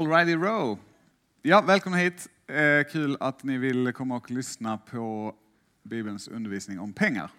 [0.00, 0.78] Alrighty row.
[1.42, 2.28] Ja, välkomna hit.
[2.46, 5.34] Eh, kul att ni vill komma och lyssna på
[5.82, 7.30] Bibelns undervisning om pengar.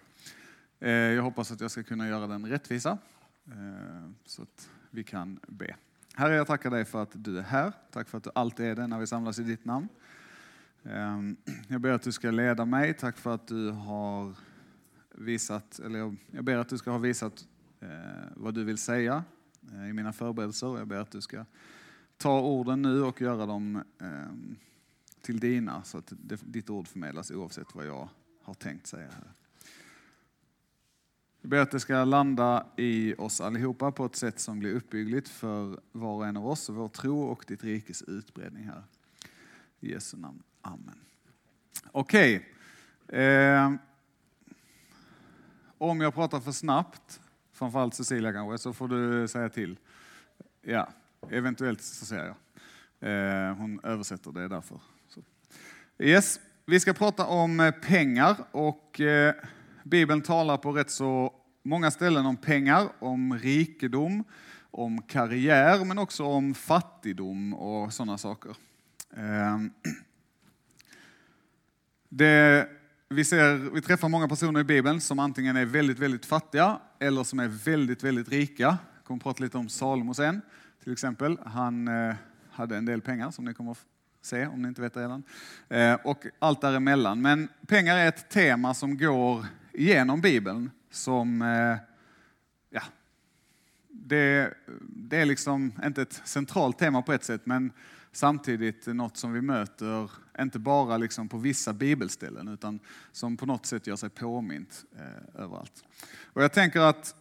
[0.80, 2.98] Eh, jag hoppas att jag ska kunna göra den rättvisa
[3.46, 5.76] eh, så att vi kan be.
[6.14, 7.72] Herre, jag tackar dig för att du är här.
[7.90, 9.88] Tack för att du alltid är det när vi samlas i ditt namn.
[10.82, 11.20] Eh,
[11.68, 12.94] jag ber att du ska leda mig.
[12.94, 14.34] Tack för att du har
[15.14, 17.46] visat, eller jag, jag ber att du ska ha visat
[17.80, 17.88] eh,
[18.34, 19.24] vad du vill säga
[19.72, 20.78] eh, i mina förberedelser.
[20.78, 21.44] Jag ber att du ska
[22.20, 24.08] ta orden nu och göra dem eh,
[25.22, 28.08] till dina så att det, ditt ord förmedlas oavsett vad jag
[28.42, 29.32] har tänkt säga här.
[31.40, 35.28] Jag ber att det ska landa i oss allihopa på ett sätt som blir uppbyggligt
[35.28, 38.82] för var och en av oss och vår tro och ditt rikes utbredning här.
[39.80, 40.42] I Jesu namn.
[40.60, 40.98] Amen.
[41.92, 42.48] Okej.
[43.06, 43.20] Okay.
[43.20, 43.72] Eh,
[45.78, 47.20] om jag pratar för snabbt,
[47.52, 49.78] framförallt Cecilia kanske, så får du säga till.
[50.62, 50.88] Ja,
[51.32, 52.36] Eventuellt så ser jag.
[53.10, 54.80] Eh, hon översätter det därför.
[55.98, 59.34] Yes, vi ska prata om eh, pengar och eh,
[59.84, 64.24] Bibeln talar på rätt så många ställen om pengar, om rikedom,
[64.70, 68.56] om karriär men också om fattigdom och sådana saker.
[69.16, 69.70] Ehm,
[72.08, 72.68] det,
[73.08, 77.24] vi, ser, vi träffar många personer i Bibeln som antingen är väldigt, väldigt fattiga eller
[77.24, 78.62] som är väldigt, väldigt rika.
[78.62, 80.42] Jag kommer att prata lite om Salomo sen
[80.82, 81.38] till exempel.
[81.44, 82.14] Han eh,
[82.50, 83.84] hade en del pengar som ni kommer att
[84.20, 85.22] se om ni inte vet det redan.
[85.68, 87.22] Eh, och allt däremellan.
[87.22, 91.76] Men pengar är ett tema som går igenom Bibeln som, eh,
[92.70, 92.82] ja,
[93.88, 97.72] det, det är liksom inte ett centralt tema på ett sätt, men
[98.12, 102.80] samtidigt något som vi möter, inte bara liksom på vissa bibelställen, utan
[103.12, 105.84] som på något sätt gör sig påmint eh, överallt.
[106.24, 107.14] Och jag tänker att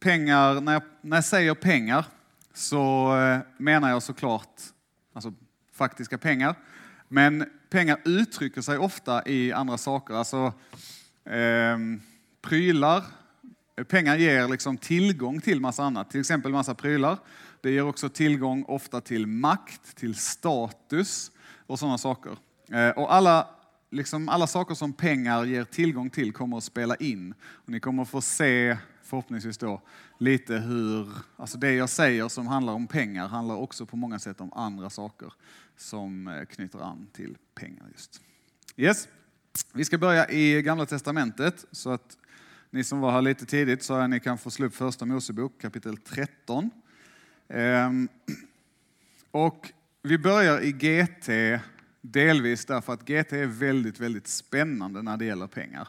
[0.00, 2.06] pengar, när jag, när jag säger pengar,
[2.54, 4.60] så eh, menar jag såklart
[5.12, 5.32] alltså,
[5.72, 6.54] faktiska pengar.
[7.08, 10.14] Men pengar uttrycker sig ofta i andra saker.
[10.14, 10.52] Alltså,
[11.24, 12.00] ehm, eh,
[12.48, 13.04] prylar,
[13.88, 17.18] pengar ger liksom tillgång till massa annat, till exempel massa prylar.
[17.60, 21.30] Det ger också tillgång ofta till makt, till status
[21.66, 22.36] och sådana saker.
[22.72, 23.48] Eh, och alla,
[23.90, 27.34] liksom alla saker som pengar ger tillgång till kommer att spela in.
[27.42, 28.76] Och ni kommer att få se
[29.14, 29.80] förhoppningsvis då
[30.18, 34.40] lite hur, alltså det jag säger som handlar om pengar handlar också på många sätt
[34.40, 35.32] om andra saker
[35.76, 38.20] som eh, knyter an till pengar just.
[38.76, 39.08] Yes,
[39.72, 42.18] vi ska börja i Gamla Testamentet så att
[42.70, 45.60] ni som var här lite tidigt så att ni kan få slå upp första Mosebok
[45.60, 46.70] kapitel 13.
[47.48, 48.08] Ehm,
[49.30, 51.60] och vi börjar i GT
[52.00, 55.88] delvis därför att GT är väldigt, väldigt spännande när det gäller pengar.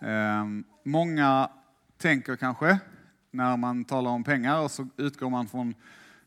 [0.00, 1.50] Ehm, många
[2.00, 2.78] tänker kanske
[3.30, 5.74] när man talar om pengar och så utgår man från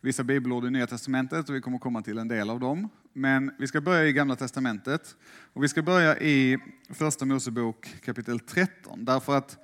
[0.02, 2.90] vissa bibelord i Nya Testamentet och vi kommer komma till en del av dem.
[3.14, 5.16] Men vi ska börja i Gamla Testamentet
[5.54, 6.58] och vi ska börja i
[6.90, 9.58] Första Mosebok kapitel 13 därför att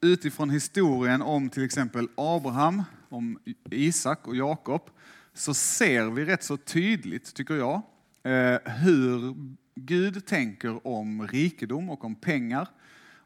[0.00, 3.38] utifrån historien om till exempel Abraham, om
[3.70, 4.90] Isak och Jakob
[5.34, 7.82] så ser vi rätt så tydligt, tycker jag,
[8.22, 9.34] eh, hur
[9.74, 12.68] Gud tänker om rikedom och om pengar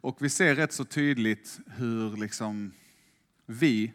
[0.04, 2.72] och vi ser rätt så tydligt hur liksom
[3.46, 3.92] vi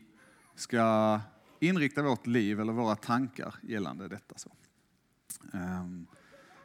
[0.55, 1.19] ska
[1.59, 4.37] inrikta vårt liv eller våra tankar gällande detta.
[4.37, 4.51] Så,
[5.53, 6.07] um,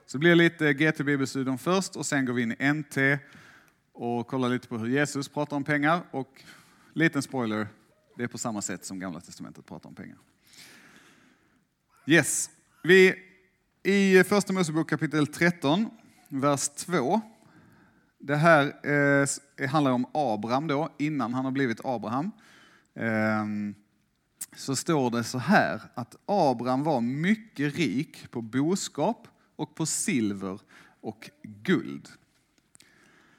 [0.06, 2.98] så blir det lite GT Bibelstudion först och sen går vi in i NT
[3.92, 6.42] och kollar lite på hur Jesus pratar om pengar och
[6.92, 7.66] liten spoiler,
[8.16, 10.18] det är på samma sätt som Gamla Testamentet pratar om pengar.
[12.06, 12.50] Yes,
[12.82, 13.14] vi
[13.82, 15.90] i Första Mosebok kapitel 13,
[16.28, 17.33] vers 2
[18.26, 22.30] det här eh, eh, handlar om Abraham då, innan han har blivit Abraham.
[22.94, 23.44] Eh,
[24.56, 30.60] så står det så här att Abraham var mycket rik på boskap och på silver
[31.00, 32.08] och guld.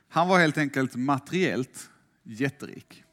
[0.10, 1.90] Han var helt enkelt materiellt
[2.24, 3.04] jätterik.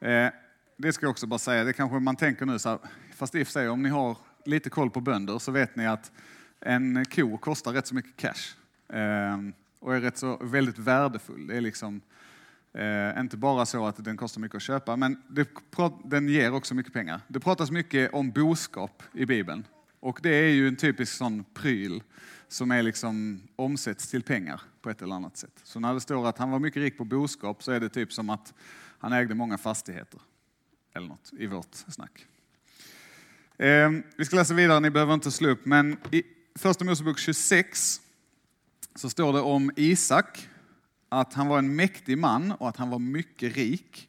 [0.00, 0.28] Eh,
[0.76, 2.78] det ska jag också bara säga, det kanske man tänker nu så här,
[3.14, 5.86] fast i och för sig om ni har lite koll på bönder så vet ni
[5.86, 6.12] att
[6.60, 8.56] en ko kostar rätt så mycket cash.
[8.92, 11.46] Ehm, och är rätt så väldigt värdefull.
[11.46, 12.00] Det är liksom
[12.72, 15.48] eh, inte bara så att den kostar mycket att köpa, men det,
[16.04, 17.20] den ger också mycket pengar.
[17.28, 19.66] Det pratas mycket om boskap i Bibeln
[20.00, 22.02] och det är ju en typisk sån pryl
[22.48, 25.60] som är liksom omsätts till pengar på ett eller annat sätt.
[25.64, 28.12] Så när det står att han var mycket rik på boskap så är det typ
[28.12, 28.54] som att
[28.98, 30.20] han ägde många fastigheter
[30.94, 32.26] eller något i vårt snack.
[33.56, 36.22] Eh, vi ska läsa vidare, ni behöver inte slå upp, men i
[36.54, 38.00] Första Mosebok 26
[38.94, 40.48] så står det om Isak
[41.08, 44.08] att han var en mäktig man och att han var mycket rik.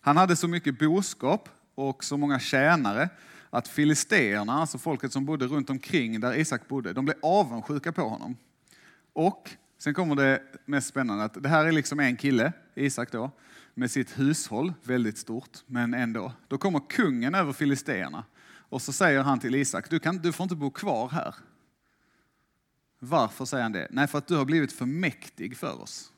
[0.00, 3.08] Han hade så mycket boskap och så många tjänare
[3.50, 8.02] att filisteerna, alltså folket som bodde runt omkring där Isak bodde, de blev avundsjuka på
[8.02, 8.36] honom.
[9.12, 13.30] Och sen kommer det mest spännande att det här är liksom en kille, Isak då,
[13.74, 16.32] med sitt hushåll, väldigt stort, men ändå.
[16.48, 18.24] Då kommer kungen över filisteerna
[18.70, 21.34] och så säger han till Isak, du, kan, du får inte bo kvar här.
[23.02, 23.88] Varför säger han det?
[23.90, 26.12] Nej, för att du har blivit för mäktig för oss.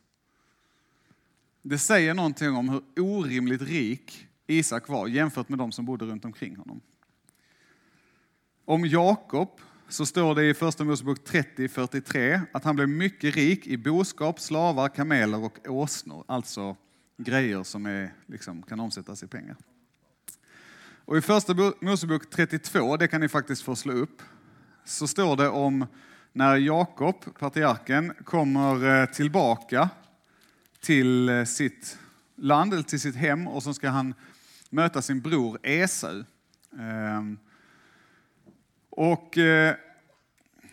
[1.63, 6.25] Det säger någonting om hur orimligt rik Isak var jämfört med de som bodde runt
[6.25, 6.81] omkring honom.
[8.65, 13.77] Om Jakob så står det i Första Mosebok 30.43 att han blev mycket rik i
[13.77, 16.25] boskap, slavar, kameler och åsnor.
[16.29, 16.77] Alltså
[17.17, 19.57] grejer som är, liksom, kan omsättas i pengar.
[21.05, 24.23] Och i Första Mosebok 32, det kan ni faktiskt få slå upp,
[24.85, 25.87] så står det om
[26.35, 29.91] när Jakob, patriarken, kommer eh, tillbaka
[30.81, 31.99] till eh, sitt
[32.37, 34.15] land, eller till sitt hem, och så ska han
[34.71, 36.25] möta sin bror Esau.
[36.79, 37.39] Ehm,
[38.91, 39.75] och eh,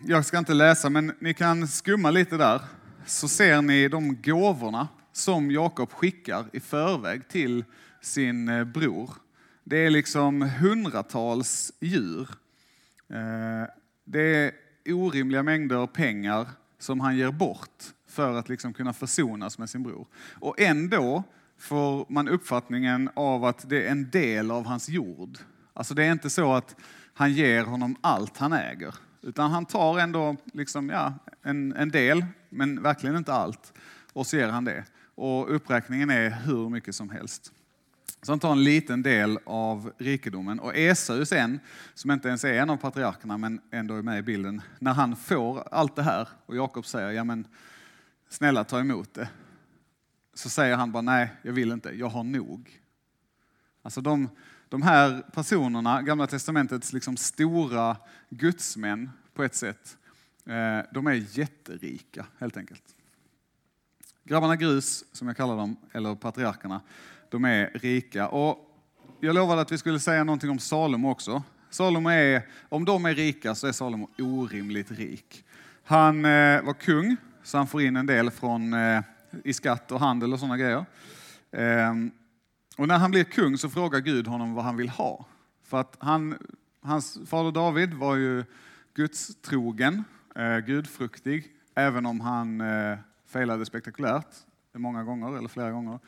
[0.02, 2.62] jag ska inte läsa, men ni kan skumma lite där,
[3.06, 7.66] så ser ni de gåvorna som Jakob skickar i förväg till
[8.02, 9.12] sin bror.
[9.64, 12.30] Det är liksom hundratals djur.
[14.06, 14.52] Det är
[14.94, 16.48] orimliga mängder pengar
[16.80, 20.08] som han ger bort för att liksom kunna försonas med sin bror.
[20.34, 21.24] Och ändå
[21.58, 25.38] får man uppfattningen av att det är en del av hans jord.
[25.74, 26.76] Alltså det är inte så att
[27.14, 31.14] han ger honom allt han äger, utan han tar ändå liksom, ja,
[31.44, 33.74] en, en del, men verkligen inte allt,
[34.14, 34.84] och så ger han det.
[35.16, 37.54] Och uppräkningen är hur mycket som helst.
[38.22, 40.60] Så han tar en liten del av rikedomen.
[40.60, 41.60] Och Esau sen,
[41.94, 45.16] som inte ens är en av patriarkerna men ändå är med i bilden, när han
[45.16, 47.48] får allt det här och Jakob säger, ja men
[48.30, 49.30] snälla ta emot det.
[50.34, 52.82] Så säger han bara, nej jag vill inte, jag har nog.
[53.82, 54.30] Alltså de,
[54.70, 57.98] de här personerna, Gamla Testamentets liksom stora
[58.30, 59.98] gudsmän på ett sätt,
[60.46, 62.96] eh, de är jätterika helt enkelt.
[64.24, 66.82] Grabbarna Grus, som jag kallar dem, eller patriarkerna,
[67.30, 68.28] de är rika.
[68.28, 68.58] Och
[69.20, 71.44] jag lovade att vi skulle säga någonting om Salomo också.
[71.70, 75.44] Salomo är, om de är rika så är Salomo orimligt rik.
[75.84, 79.02] Han eh, var kung, så han får in en del från, eh,
[79.44, 80.86] i skatt och handel och sådana grejer.
[81.52, 81.94] Eh,
[82.78, 85.26] och när han blir kung så frågar Gud honom vad han vill ha.
[85.64, 86.38] För att han,
[86.82, 88.44] hans fader David var ju
[88.94, 90.04] gudstrogen,
[90.36, 92.98] eh, gudfruktig, även om han eh,
[93.28, 94.36] failade spektakulärt
[94.74, 96.00] många gånger, eller flera gånger.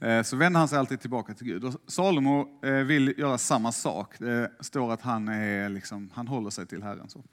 [0.00, 1.64] Eh, så vänder han sig alltid tillbaka till Gud.
[1.64, 4.18] Och Salomo eh, vill göra samma sak.
[4.18, 7.08] Det står att han, är liksom, han håller sig till Herren.
[7.08, 7.24] Så.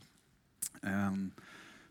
[0.84, 1.32] Ehm,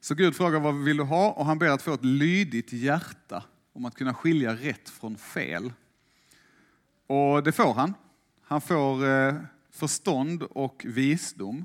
[0.01, 1.31] så Gud frågar vad vill du ha?
[1.31, 5.73] Och han ber att få ett lydigt hjärta om att kunna skilja rätt från fel.
[7.07, 7.95] Och det får han.
[8.43, 9.35] Han får eh,
[9.71, 11.65] förstånd och visdom.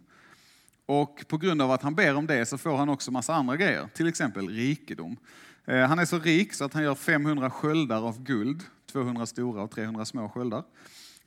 [0.85, 3.57] Och på grund av att han ber om det så får han också massa andra
[3.57, 5.17] grejer, till exempel rikedom.
[5.65, 9.71] Han är så rik så att han gör 500 sköldar av guld 200 stora och
[9.71, 10.63] 300 små sköldar.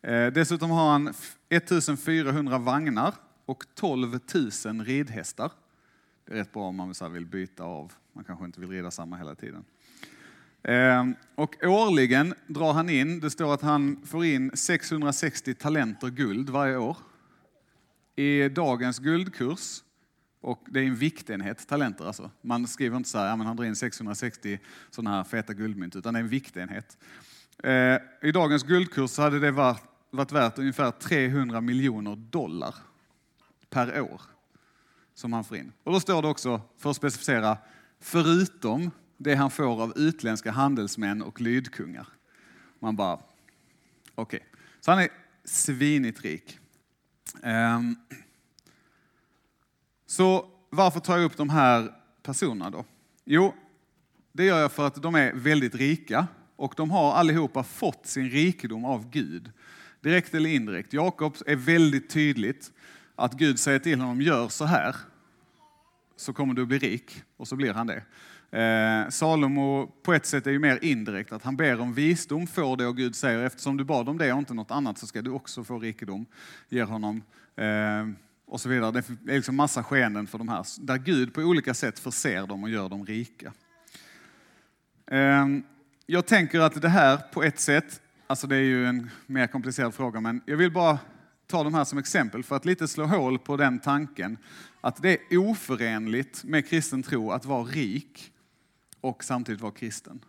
[0.02, 1.14] Eh, dessutom har han
[1.48, 3.14] 1400 vagnar
[3.46, 4.18] och 12
[4.64, 5.52] 000 ridhästar.
[6.26, 9.16] Det är rätt bra om man vill byta av, man kanske inte vill rida samma
[9.16, 9.64] hela tiden.
[10.62, 16.50] Ehm, och årligen drar han in, det står att han får in 660 talenter guld
[16.50, 16.96] varje år.
[18.16, 19.82] I dagens guldkurs,
[20.40, 22.30] och det är en viktenhet, talenter alltså.
[22.42, 24.58] Man skriver inte så här, ja, men han drar in 660
[24.90, 26.98] sådana här feta guldmynt, utan det är en viktenhet.
[27.62, 32.74] Eh, I dagens guldkurs hade det varit, varit värt ungefär 300 miljoner dollar
[33.70, 34.20] per år
[35.14, 35.72] som han får in.
[35.84, 37.58] Och då står det också, för att specificera,
[38.00, 42.06] förutom det han får av utländska handelsmän och lydkungar.
[42.78, 43.26] Man bara, okej.
[44.14, 44.40] Okay.
[44.80, 45.08] Så han är
[45.44, 46.58] svinigt rik.
[47.42, 47.96] Um,
[50.06, 51.92] så varför tar jag upp de här
[52.22, 52.84] personerna då?
[53.24, 53.54] Jo,
[54.32, 58.30] det gör jag för att de är väldigt rika och de har allihopa fått sin
[58.30, 59.52] rikedom av Gud.
[60.00, 60.92] Direkt eller indirekt.
[60.92, 62.72] Jakob är väldigt tydligt
[63.16, 64.96] att Gud säger till honom, gör så här
[66.16, 67.22] så kommer du bli rik.
[67.36, 68.02] Och så blir han det.
[68.58, 72.76] Eh, Salomo på ett sätt är ju mer indirekt, att han ber om visdom, får
[72.76, 75.22] det och Gud säger eftersom du bad om det och inte något annat så ska
[75.22, 76.26] du också få rikedom.
[76.68, 77.22] Ger honom
[77.56, 78.08] eh,
[78.46, 78.90] och så vidare.
[78.90, 82.62] Det är liksom massa skeenden för de här, där Gud på olika sätt förser dem
[82.62, 83.52] och gör dem rika.
[85.06, 85.46] Eh,
[86.06, 89.94] jag tänker att det här på ett sätt, alltså det är ju en mer komplicerad
[89.94, 90.98] fråga, men jag vill bara
[91.46, 94.38] ta de här som exempel för att lite slå hål på den tanken
[94.80, 98.32] att det är oförenligt med kristen tro att vara rik
[99.00, 100.24] och samtidigt vara kristen.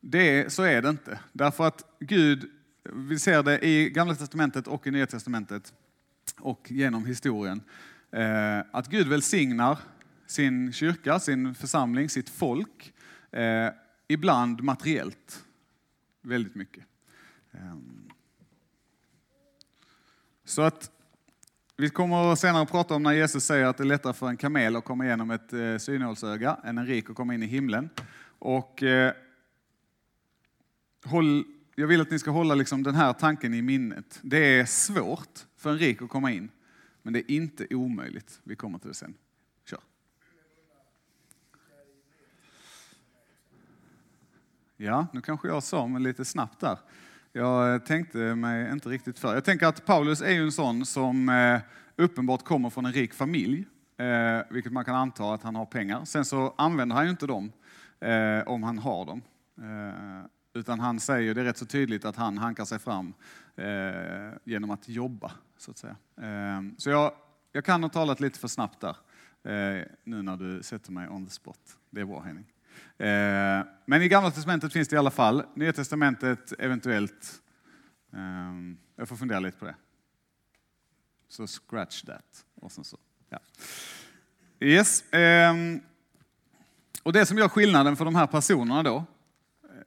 [0.00, 1.18] Det, så är det inte.
[1.32, 2.50] Därför att Gud,
[2.92, 5.72] vi ser det i Gamla Testamentet och i Nya Testamentet,
[6.38, 7.60] och genom historien.
[8.12, 9.78] Eh, att Gud välsignar
[10.26, 12.92] sin kyrka, sin församling, sitt folk,
[13.32, 13.68] eh,
[14.12, 15.44] ibland materiellt.
[16.22, 16.84] Väldigt mycket.
[17.52, 18.10] Ehm.
[20.44, 20.90] Så att
[21.76, 24.36] vi kommer senare att prata om när Jesus säger att det är lättare för en
[24.36, 27.88] kamel att komma igenom ett eh, synhålsöga än en rik att komma in i himlen.
[28.38, 29.12] Och, eh,
[31.04, 34.20] håll, jag vill att ni ska hålla liksom den här tanken i minnet.
[34.22, 36.50] Det är svårt för en rik att komma in,
[37.02, 38.40] men det är inte omöjligt.
[38.44, 39.14] Vi kommer till det sen.
[39.64, 39.80] Kör.
[44.84, 46.78] Ja, nu kanske jag sa men lite snabbt där.
[47.32, 49.34] Jag eh, tänkte mig inte riktigt för.
[49.34, 51.60] Jag tänker att Paulus är ju en sån som eh,
[51.96, 56.04] uppenbart kommer från en rik familj, eh, vilket man kan anta att han har pengar.
[56.04, 57.52] Sen så använder han ju inte dem
[58.46, 59.22] om han har dem.
[60.54, 63.14] Utan han säger, det är rätt så tydligt att han hankar sig fram
[64.44, 65.96] genom att jobba, så att säga.
[66.76, 67.12] Så jag,
[67.52, 68.96] jag kan ha talat lite för snabbt där,
[70.04, 71.78] nu när du sätter mig on the spot.
[71.90, 72.51] Det är bra Henning.
[72.98, 75.44] Eh, men i Gamla Testamentet finns det i alla fall.
[75.54, 77.42] Nya Testamentet eventuellt.
[78.12, 79.74] Ehm, jag får fundera lite på det.
[81.28, 82.44] Så scratch that.
[82.54, 82.98] Och sen så,
[83.28, 83.38] ja.
[84.60, 85.04] Yes.
[85.12, 85.80] Ehm,
[87.02, 89.04] och det som gör skillnaden för de här personerna då,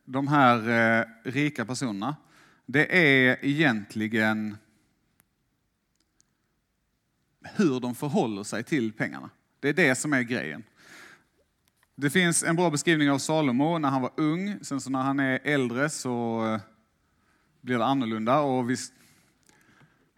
[0.05, 2.15] de här eh, rika personerna,
[2.65, 4.57] det är egentligen
[7.41, 9.29] hur de förhåller sig till pengarna.
[9.59, 10.63] Det är det som är grejen.
[11.97, 14.57] Det finns en bra beskrivning av Salomo när han var ung.
[14.61, 16.61] Sen så när han är äldre så eh,
[17.61, 18.39] blir det annorlunda.
[18.39, 18.69] Och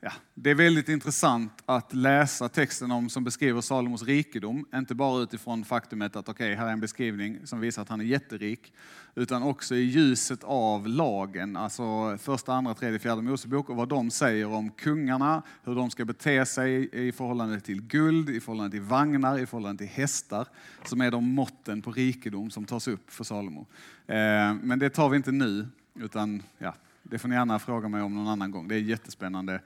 [0.08, 4.66] ja, det är väldigt intressant att läsa texten om, som beskriver Salomos rikedom.
[4.76, 8.02] Inte bara utifrån faktumet att okej, okay, här är en beskrivning som visar att han
[8.02, 8.74] är jätterik.
[9.16, 14.12] Utan också i ljuset av lagen, alltså första, andra, tredje, fjärde Mosebok och vad de
[14.12, 18.82] säger om kungarna, hur de ska bete sig i förhållande till guld, i förhållande till
[18.82, 20.48] vagnar, i förhållande till hästar.
[20.86, 23.68] Som är de måtten på rikedom som tas upp för Salomo.
[24.08, 26.74] Eh, men det tar vi inte nu, utan ja,
[27.10, 28.68] det får ni gärna fråga mig om någon annan gång.
[28.68, 29.62] Det är jättespännande.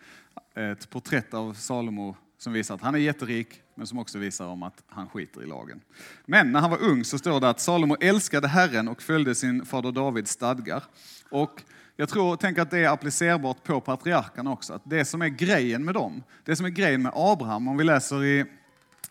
[0.56, 4.64] Ett porträtt av Salomo som visar att han är jätterik, men som också visar om
[4.64, 5.82] att han skiter i lagen.
[6.26, 9.66] Men när han var ung så står det att Salomo älskade Herren och följde sin
[9.66, 10.84] fader Davids stadgar.
[11.30, 11.64] Och
[11.96, 14.74] jag tror, tänker att det är applicerbart på patriarkerna också.
[14.74, 17.84] Att det som är grejen med dem, det som är grejen med Abraham, om vi
[17.84, 18.46] läser i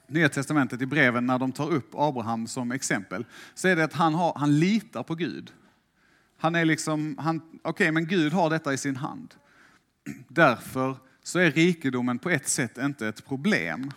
[0.07, 3.93] Nya Testamentet i breven när de tar upp Abraham som exempel, så är det att
[3.93, 5.53] han, har, han litar på Gud.
[6.43, 9.35] Han är liksom, okej okay, men Gud har detta i sin hand.
[10.29, 13.91] Därför så är rikedomen på ett sätt inte ett problem.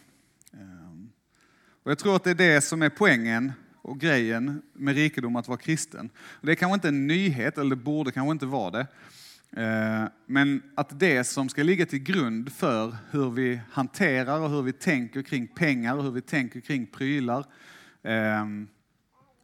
[0.54, 1.10] Ehm,
[1.84, 5.48] och jag tror att det är det som är poängen och grejen med rikedom att
[5.48, 6.10] vara kristen.
[6.42, 8.88] Det är kanske inte en nyhet, eller det borde kanske inte vara det.
[9.62, 14.62] Ehm, men att det som ska ligga till grund för hur vi hanterar och hur
[14.62, 17.46] vi tänker kring pengar och hur vi tänker kring prylar,
[18.04, 18.68] ehm,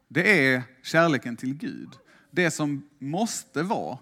[0.07, 1.89] det är kärleken till Gud
[2.31, 3.97] det som måste vara,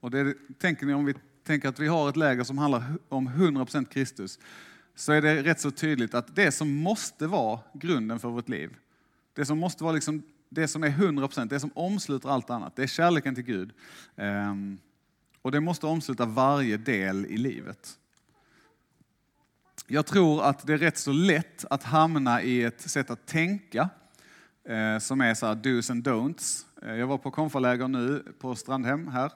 [0.00, 1.14] och det tänker ni om vi
[1.44, 4.38] tänker att vi har ett läger som handlar om 100% Kristus,
[4.94, 8.76] så är det rätt så tydligt att det som måste vara grunden för vårt liv,
[9.32, 12.82] det som måste vara liksom det som är 100%, det som omsluter allt annat, det
[12.82, 13.72] är kärleken till Gud.
[14.16, 14.78] Ehm,
[15.42, 17.98] och det måste omsluta varje del i livet.
[19.86, 23.88] Jag tror att det är rätt så lätt att hamna i ett sätt att tänka
[24.64, 26.64] eh, som är så här do's and don'ts.
[26.82, 29.32] Eh, jag var på konfaläger nu på Strandhem här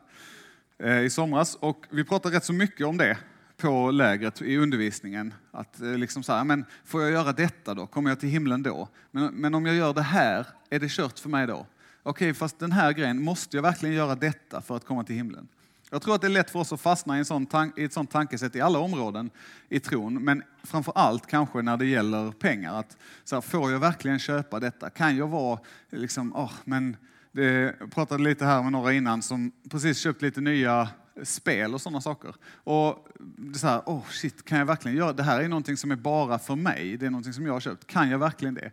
[0.78, 3.18] eh, i somras och vi pratade rätt så mycket om det
[3.56, 5.34] på lägret i undervisningen.
[5.50, 7.86] Att eh, liksom så här, men får jag göra detta då?
[7.86, 8.88] Kommer jag till himlen då?
[9.10, 11.66] Men, men om jag gör det här, är det kört för mig då?
[12.02, 15.48] Okej, fast den här grejen, måste jag verkligen göra detta för att komma till himlen?
[15.90, 17.92] Jag tror att det är lätt för oss att fastna i, en sån i ett
[17.92, 19.30] sånt tankesätt i alla områden
[19.68, 22.80] i tron, men framför allt kanske när det gäller pengar.
[22.80, 24.90] Att, så här, får jag verkligen köpa detta?
[24.90, 25.58] Kan jag vara,
[25.90, 26.96] liksom, oh, men
[27.32, 30.88] det, jag pratade lite här med några innan som precis köpt lite nya
[31.22, 32.34] spel och sådana saker.
[32.52, 35.22] Och det är så här, oh shit, kan jag verkligen göra det?
[35.22, 36.96] här är någonting som är bara för mig.
[36.96, 37.86] Det är någonting som jag har köpt.
[37.86, 38.70] Kan jag verkligen det?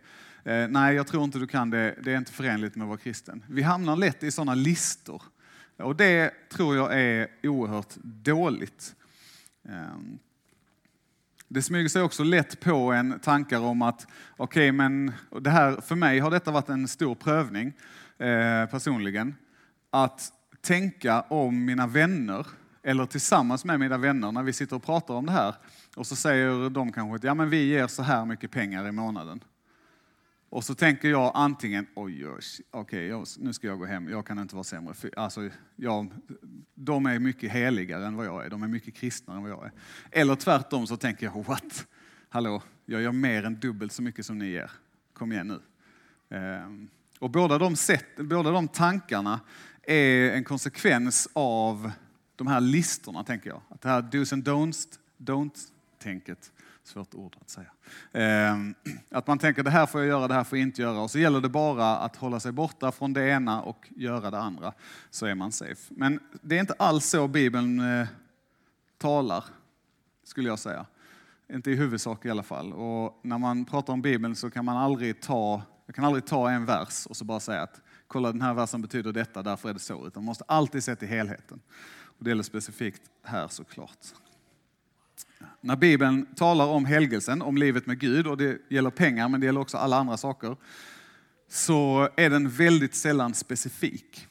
[0.52, 1.94] Eh, nej, jag tror inte du kan det.
[2.02, 3.44] Det är inte förenligt med att vara kristen.
[3.48, 5.22] Vi hamnar lätt i sådana listor.
[5.76, 8.94] Och det tror jag är oerhört dåligt.
[9.68, 10.18] Ehm,
[11.48, 14.06] det smyger sig också lätt på en tankar om att,
[14.36, 17.72] okej, okay, men det här, för mig har detta varit en stor prövning
[18.18, 19.34] eh, personligen,
[19.90, 22.46] att tänka om mina vänner,
[22.82, 25.54] eller tillsammans med mina vänner när vi sitter och pratar om det här.
[25.96, 28.92] Och så säger de kanske att ja, men vi ger så här mycket pengar i
[28.92, 29.44] månaden.
[30.48, 34.26] Och så tänker jag antingen, oj, oj okej, okay, nu ska jag gå hem, jag
[34.26, 34.94] kan inte vara sämre.
[35.16, 36.12] Alltså, jag,
[36.74, 39.64] de är mycket heligare än vad jag är, de är mycket kristnare än vad jag
[39.64, 39.72] är.
[40.10, 41.86] Eller tvärtom så tänker jag, what?
[42.28, 44.70] Hallå, jag gör mer än dubbelt så mycket som ni ger.
[45.12, 45.60] Kom igen nu.
[46.36, 46.88] Ehm,
[47.18, 49.40] och båda de, sätt, båda de tankarna
[49.82, 51.90] är en konsekvens av
[52.36, 53.62] de här listorna, tänker jag.
[53.68, 56.52] Att det här dos and don'ts, don'ts, tänket.
[56.82, 57.70] Svårt ord att säga.
[58.12, 58.74] Ehm,
[59.10, 61.00] att man tänker det här får jag göra, det här får jag inte göra.
[61.00, 64.38] Och så gäller det bara att hålla sig borta från det ena och göra det
[64.38, 64.72] andra.
[65.10, 65.94] Så är man safe.
[65.94, 68.06] Men det är inte alls så Bibeln eh,
[68.98, 69.44] talar,
[70.24, 70.86] skulle jag säga.
[71.52, 72.72] Inte i huvudsak i alla fall.
[72.72, 76.50] Och när man pratar om Bibeln så kan man aldrig ta, jag kan aldrig ta
[76.50, 79.72] en vers och så bara säga att kolla den här versen betyder detta, därför är
[79.72, 80.06] det så.
[80.06, 81.60] Utan man måste alltid se till helheten.
[82.18, 83.98] Och det gäller specifikt här såklart.
[85.60, 89.46] När Bibeln talar om helgelsen, om livet med Gud, och det gäller pengar men det
[89.46, 90.56] gäller också alla andra saker,
[91.48, 94.26] så är den väldigt sällan specifik.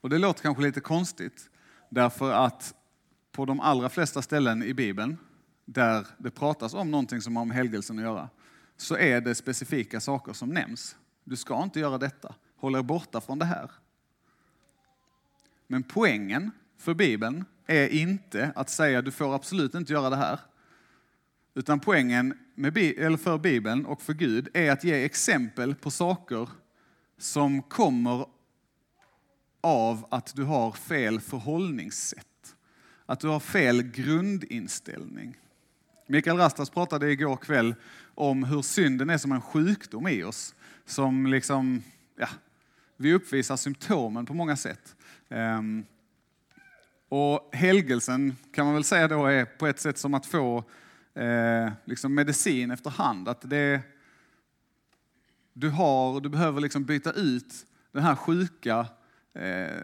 [0.00, 1.50] Och det låter kanske lite konstigt,
[1.88, 2.74] därför att
[3.32, 5.18] på de allra flesta ställen i Bibeln,
[5.64, 8.28] där det pratas om någonting som har med helgelsen att göra,
[8.76, 10.96] så är det specifika saker som nämns.
[11.24, 13.70] Du ska inte göra detta, håll er borta från det här.
[15.66, 16.50] Men poängen
[16.82, 20.40] för Bibeln är inte att säga du får absolut inte göra det här.
[21.54, 26.48] Utan poängen med, eller för Bibeln och för Gud är att ge exempel på saker
[27.18, 28.26] som kommer
[29.60, 32.56] av att du har fel förhållningssätt.
[33.06, 35.36] Att du har fel grundinställning.
[36.06, 37.74] Mikael Rastas pratade igår kväll
[38.14, 40.54] om hur synden är som en sjukdom i oss.
[40.86, 41.82] Som liksom,
[42.18, 42.28] ja,
[42.96, 44.96] vi uppvisar symptomen på många sätt.
[45.28, 45.86] Um,
[47.14, 50.64] och helgelsen kan man väl säga då är på ett sätt som att få
[51.14, 53.28] eh, liksom medicin efterhand.
[53.28, 53.80] Att det,
[55.52, 57.54] du, har, du behöver liksom byta ut
[57.92, 58.86] den här sjuka
[59.34, 59.78] eh,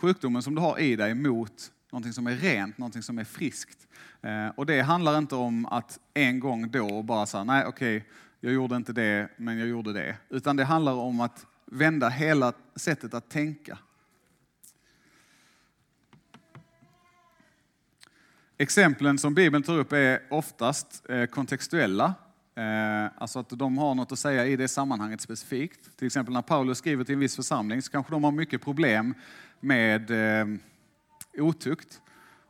[0.00, 3.86] sjukdomen som du har i dig mot någonting som är rent, någonting som är friskt.
[4.22, 8.08] Eh, och det handlar inte om att en gång då bara säga, nej okej, okay,
[8.40, 10.16] jag gjorde inte det, men jag gjorde det.
[10.28, 13.78] Utan det handlar om att vända hela sättet att tänka.
[18.60, 22.14] Exemplen som Bibeln tar upp är oftast eh, kontextuella.
[22.56, 25.98] Eh, alltså att de har något att säga i det sammanhanget specifikt.
[25.98, 29.14] Till exempel när Paulus skriver till en viss församling så kanske de har mycket problem
[29.60, 30.46] med eh,
[31.38, 32.00] otukt.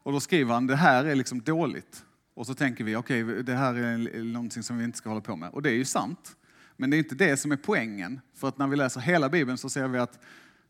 [0.02, 2.04] Och då skriver han det här är liksom dåligt.
[2.34, 5.20] Och så tänker vi okej, okay, det här är någonting som vi inte ska hålla
[5.20, 5.50] på med.
[5.50, 6.36] Och det är ju sant.
[6.76, 8.20] Men det är inte det som är poängen.
[8.34, 10.18] För att när vi läser hela Bibeln så ser vi att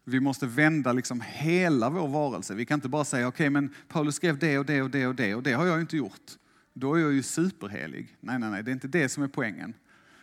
[0.08, 2.54] vi måste vända liksom hela vår varelse.
[2.54, 5.06] Vi kan inte bara säga, okej, okay, men Paulus skrev det och det och det
[5.06, 6.32] och det och det har jag inte gjort.
[6.74, 8.16] Då är jag ju superhelig.
[8.20, 9.74] Nej, nej, nej, det är inte det som är poängen.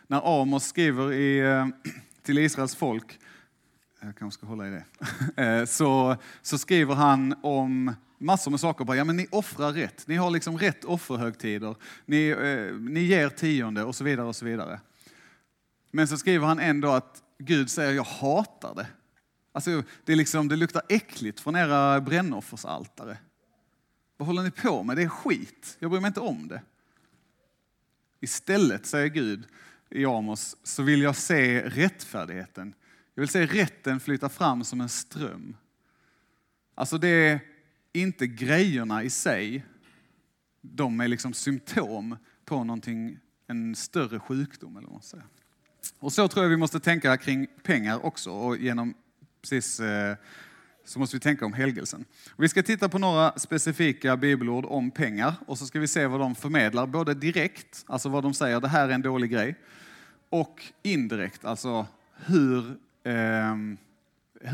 [0.06, 1.66] När Amos skriver i, eh,
[2.22, 3.18] till Israels folk,
[4.00, 4.84] jag kanske ska hålla i det,
[5.42, 8.84] eh, så, så skriver han om massor med saker.
[8.84, 13.28] Bara, ja, men ni offrar rätt, ni har liksom rätt offerhögtider, ni, eh, ni ger
[13.28, 14.26] tionde och så vidare.
[14.26, 14.80] och så vidare.
[15.90, 18.86] Men så skriver han ändå att Gud säger, jag hatar det.
[19.56, 23.18] Alltså, det, är liksom, det luktar äckligt från era brännoffersaltare.
[24.16, 24.96] Vad håller ni på med?
[24.96, 25.76] Det är skit.
[25.78, 26.62] Jag bryr mig inte om det.
[28.20, 29.44] Istället, säger Gud
[29.90, 32.74] i Amos, så vill jag se rättfärdigheten.
[33.14, 35.56] Jag vill se rätten flyta fram som en ström.
[36.74, 37.40] Alltså det är
[37.92, 39.66] inte grejerna i sig,
[40.60, 44.76] de är liksom symptom på någonting, en större sjukdom.
[44.76, 45.26] Eller vad man säger.
[45.98, 48.94] Och så tror jag vi måste tänka kring pengar också och genom
[49.50, 50.16] precis eh,
[50.84, 52.04] så måste vi tänka om helgelsen.
[52.36, 56.20] Vi ska titta på några specifika bibelord om pengar och så ska vi se vad
[56.20, 59.54] de förmedlar, både direkt, alltså vad de säger, det här är en dålig grej,
[60.28, 63.56] och indirekt, alltså hur, eh,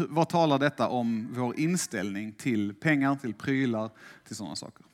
[0.08, 3.90] vad talar detta om vår inställning till pengar, till prylar,
[4.26, 4.84] till sådana saker.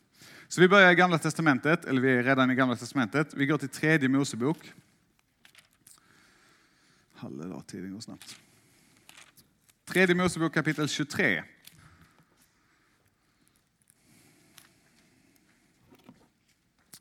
[0.49, 3.35] Så vi börjar i Gamla Testamentet, eller vi är redan i Gamla Testamentet.
[3.35, 4.73] Vi går till tredje Mosebok.
[7.15, 8.37] Halleluja, tiden går snabbt.
[9.89, 11.43] Tredje Mosebok kapitel 23.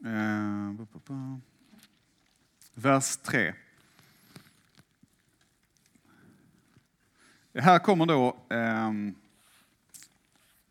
[0.06, 0.73] Eh,
[2.73, 3.54] Vers 3.
[7.54, 9.15] Här kommer då, ehm,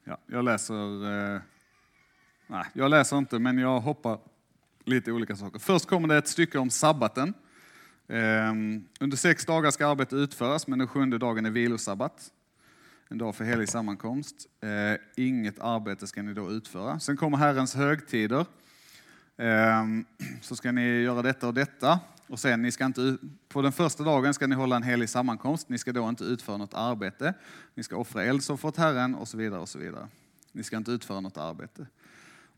[0.05, 1.41] ja, jag läser, eh,
[2.47, 4.19] nej, jag läser inte men jag hoppar
[4.85, 5.59] lite olika saker.
[5.59, 7.35] Först kommer det ett stycke om sabbaten.
[8.09, 12.33] Ehm, under sex dagar ska arbetet utföras, men den sjunde dagen är vilosabbat.
[13.09, 14.37] En dag för helig sammankomst.
[14.61, 17.01] Ehm, inget arbete ska ni då utföra.
[17.01, 18.47] Sen kommer Herrens högtider.
[19.37, 20.05] Ehm,
[20.41, 22.01] så ska ni göra detta och detta.
[22.29, 23.17] Och sen, ni ska inte,
[23.49, 25.69] på den första dagen ska ni hålla en helig sammankomst.
[25.69, 27.35] Ni ska då inte utföra något arbete.
[27.75, 29.61] Ni ska offra eldsoffer åt Herren och så vidare.
[29.61, 30.09] och så vidare.
[30.53, 31.87] Ni ska inte utföra något arbete.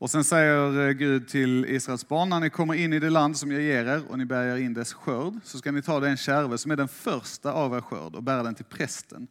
[0.01, 3.37] Och sen säger eh, Gud till Israels barn, när ni kommer in i det land
[3.37, 6.17] som jag ger er och ni bärgar in dess skörd, så ska ni ta den
[6.17, 9.29] kärve som är den första av er skörd och bära den till prästen.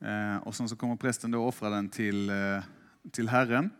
[0.00, 2.36] Eh, och sen så kommer prästen då offra den till, eh,
[3.10, 3.70] till Herren.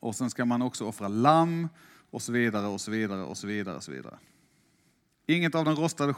[0.00, 1.68] Och sen ska man också offra lamm
[2.10, 3.76] och så vidare och så vidare och så vidare.
[3.76, 4.18] Och så vidare.
[5.26, 6.14] Inget av den, rostade,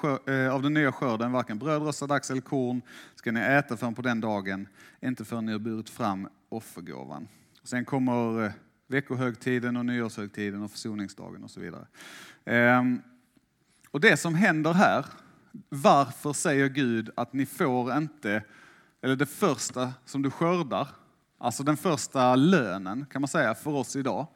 [0.53, 2.83] av den nya skörden, varken bröd, rostad ax eller korn,
[3.15, 4.69] ska ni äta förrän på den dagen,
[5.03, 7.29] inte förrän ni har burit fram offergåvan.
[7.69, 8.53] Sen kommer eh,
[8.87, 11.87] veckohögtiden och nyårshögtiden och försoningsdagen och så vidare.
[12.45, 13.03] Ehm,
[13.91, 15.07] och det som händer här,
[15.69, 18.43] varför säger Gud att ni får inte,
[19.03, 20.89] eller det första som du skördar,
[21.39, 24.27] alltså den första lönen kan man säga för oss idag.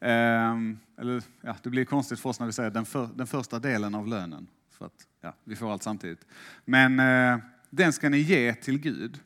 [0.00, 3.58] Ehm, eller ja, det blir konstigt för oss när vi säger den, för, den första
[3.58, 6.26] delen av lönen, för att ja, vi får allt samtidigt.
[6.64, 7.38] Men eh,
[7.70, 9.20] den ska ni ge till Gud.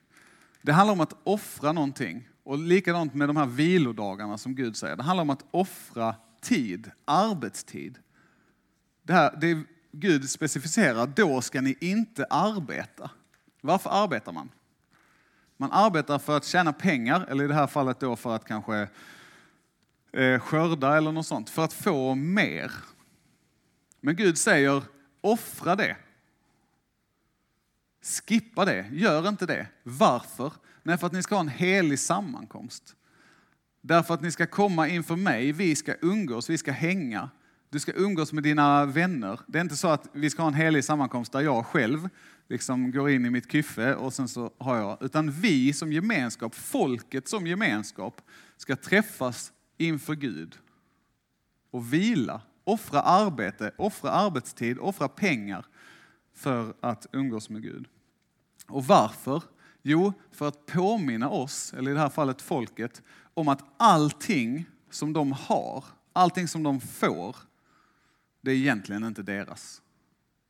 [0.62, 2.29] Det handlar om att offra någonting.
[2.44, 4.96] Och likadant med de här vilodagarna som Gud säger.
[4.96, 7.98] Det handlar om att offra tid, arbetstid.
[9.02, 13.11] Det, här, det Gud specificerar, då ska ni inte arbeta.
[13.61, 14.50] Varför arbetar man?
[15.57, 18.88] Man arbetar för att tjäna pengar, eller i det här fallet då för att kanske
[20.12, 22.72] eh, skörda eller något sånt, för att få mer.
[24.00, 24.83] Men Gud säger,
[25.20, 25.96] offra det.
[28.02, 29.66] Skippa det, gör inte det.
[29.83, 30.52] Varför?
[30.87, 32.97] Nej, för att ni ska ha en helig sammankomst.
[33.81, 37.31] Därför att ni ska komma inför mig, vi ska umgås, vi ska hänga.
[37.70, 39.40] Du ska umgås med dina vänner.
[39.47, 42.09] Det är inte så att vi ska ha en helig sammankomst där jag själv
[42.49, 46.55] liksom går in i mitt kyffe och sen så har jag, utan vi som gemenskap,
[46.55, 48.23] folket som gemenskap,
[48.57, 50.59] ska träffas inför Gud
[51.70, 55.66] och vila, offra arbete, offra arbetstid, offra pengar
[56.35, 57.88] för att umgås med Gud.
[58.66, 59.42] Och varför?
[59.87, 63.03] Jo, för att påminna oss, eller i det här fallet folket,
[63.35, 67.37] om att allting som de har, allting som de får,
[68.40, 69.83] det är egentligen inte deras.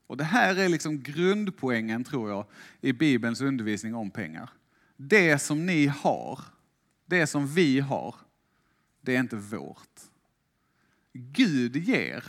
[0.07, 2.47] Och det här är liksom grundpoängen, tror jag,
[2.81, 4.51] i Bibelns undervisning om pengar.
[4.97, 6.40] Det som ni har,
[7.07, 8.14] det som vi har,
[9.01, 10.01] det är inte vårt.
[11.12, 12.25] Gud ger.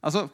[0.00, 0.28] Alltså,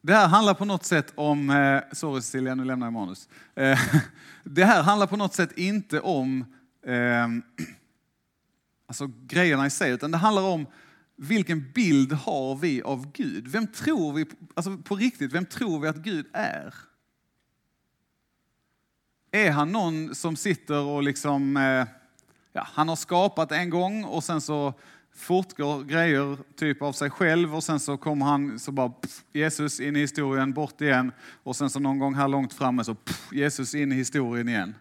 [0.00, 3.28] det här handlar på något sätt om, eh, sorry Cecilia, nu lämnar jag manus.
[3.54, 3.78] Eh,
[4.44, 6.44] det här handlar på något sätt inte om
[6.86, 6.94] eh,
[8.86, 10.66] alltså grejerna i sig, utan det handlar om
[11.16, 13.48] vilken bild har vi av Gud?
[13.48, 16.74] Vem tror vi, alltså på riktigt, vem tror vi att Gud är?
[19.30, 21.86] Är han någon som sitter och liksom, eh,
[22.52, 24.74] ja, han har skapat en gång och sen så
[25.18, 29.80] fortgår grejer typ av sig själv och sen så kommer han så bara pff, Jesus
[29.80, 33.32] in i historien, bort igen och sen så någon gång här långt framme så pff,
[33.32, 34.74] Jesus in i historien igen.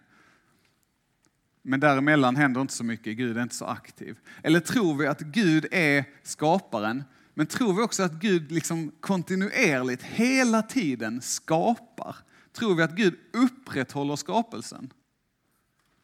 [1.61, 4.19] Men däremellan händer inte så mycket, Gud är inte så aktiv.
[4.43, 10.03] Eller tror vi att Gud är skaparen, men tror vi också att Gud liksom kontinuerligt,
[10.03, 12.15] hela tiden skapar?
[12.53, 14.93] Tror vi att Gud upprätthåller skapelsen?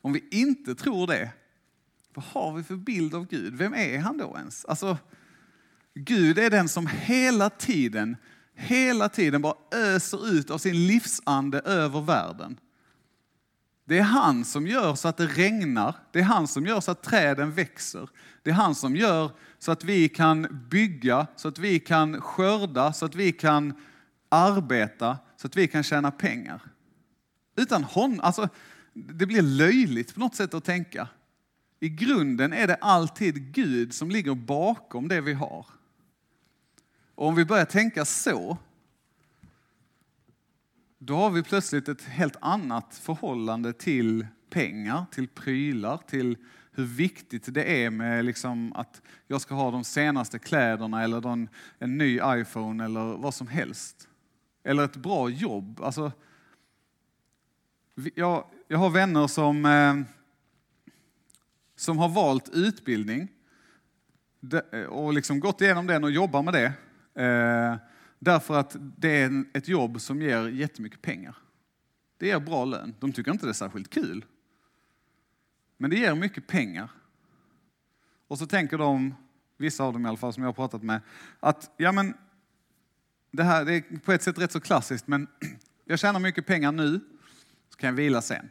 [0.01, 1.31] Om vi inte tror det,
[2.13, 3.55] vad har vi för bild av Gud?
[3.55, 4.65] Vem är han då ens?
[4.65, 4.97] Alltså,
[5.93, 8.17] Gud är den som hela tiden,
[8.55, 12.59] hela tiden bara öser ut av sin livsande över världen.
[13.85, 15.95] Det är han som gör så att det regnar.
[16.11, 18.09] Det är han som gör så att träden växer.
[18.43, 22.93] Det är han som gör så att vi kan bygga, så att vi kan skörda,
[22.93, 23.73] så att vi kan
[24.29, 26.61] arbeta, så att vi kan tjäna pengar.
[27.55, 28.49] Utan honom, alltså
[28.93, 31.07] det blir löjligt på något sätt att tänka.
[31.83, 35.65] I grunden är det alltid Gud som ligger bakom det vi har.
[37.15, 38.57] Och om vi börjar tänka så,
[40.97, 46.37] då har vi plötsligt ett helt annat förhållande till pengar, till prylar, till
[46.71, 51.49] hur viktigt det är med liksom att jag ska ha de senaste kläderna eller en,
[51.79, 54.07] en ny iPhone eller vad som helst.
[54.63, 55.81] Eller ett bra jobb.
[55.81, 56.11] Alltså,
[58.15, 60.22] jag, jag har vänner som eh,
[61.75, 63.27] som har valt utbildning
[64.89, 66.73] och liksom gått igenom den och jobbar med det.
[67.23, 67.77] Eh,
[68.19, 71.35] därför att det är ett jobb som ger jättemycket pengar.
[72.17, 72.95] Det ger bra lön.
[72.99, 74.25] De tycker inte det är särskilt kul.
[75.77, 76.91] Men det ger mycket pengar.
[78.27, 79.15] Och så tänker de,
[79.57, 81.01] vissa av dem i alla fall som jag har pratat med,
[81.39, 82.13] att ja men
[83.31, 85.27] det här det är på ett sätt rätt så klassiskt men
[85.85, 86.99] jag tjänar mycket pengar nu,
[87.69, 88.49] så kan jag vila sen.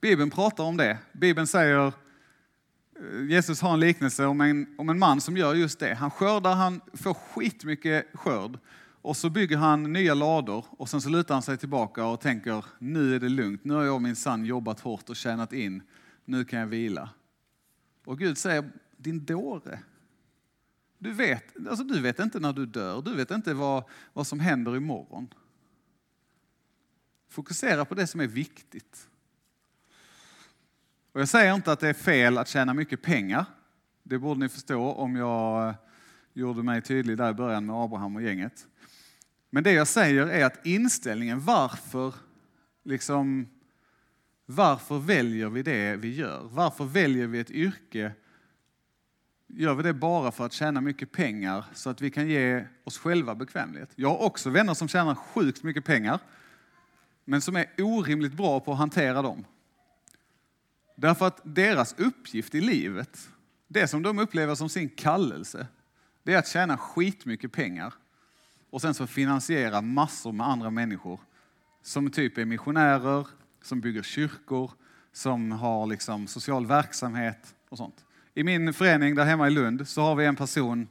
[0.00, 0.98] Bibeln pratar om det.
[1.12, 5.78] Bibeln säger eh, Jesus har en liknelse om en, om en man som gör just
[5.78, 5.94] det.
[5.94, 8.58] Han skördar, han får skitmycket skörd
[9.02, 12.64] och så bygger han nya lador och sen så lutar han sig tillbaka och tänker
[12.78, 15.82] nu är det lugnt, nu har jag min sann jobbat hårt och tjänat in,
[16.24, 17.10] nu kan jag vila.
[18.04, 19.78] Och Gud säger, din dåre,
[20.98, 24.40] du vet, alltså du vet inte när du dör, du vet inte vad, vad som
[24.40, 25.34] händer imorgon.
[27.28, 29.08] Fokusera på det som är viktigt.
[31.18, 33.44] Och jag säger inte att det är fel att tjäna mycket pengar.
[34.02, 35.74] Det borde ni förstå om jag eh,
[36.32, 38.66] gjorde mig tydlig där i början med Abraham och gänget.
[39.50, 42.14] Men det jag säger är att inställningen, varför,
[42.84, 43.48] liksom,
[44.46, 46.48] varför väljer vi det vi gör?
[46.52, 48.12] Varför väljer vi ett yrke?
[49.46, 52.98] Gör vi det bara för att tjäna mycket pengar så att vi kan ge oss
[52.98, 53.90] själva bekvämlighet?
[53.94, 56.20] Jag har också vänner som tjänar sjukt mycket pengar,
[57.24, 59.44] men som är orimligt bra på att hantera dem.
[61.00, 63.28] Därför att deras uppgift i livet,
[63.68, 65.66] det som de upplever som sin kallelse,
[66.22, 67.94] det är att tjäna skitmycket pengar
[68.70, 71.20] och sen så finansiera massor med andra människor
[71.82, 73.26] som typ är missionärer,
[73.62, 74.70] som bygger kyrkor,
[75.12, 78.04] som har liksom social verksamhet och sånt.
[78.34, 80.88] I min förening där hemma i Lund så har vi en person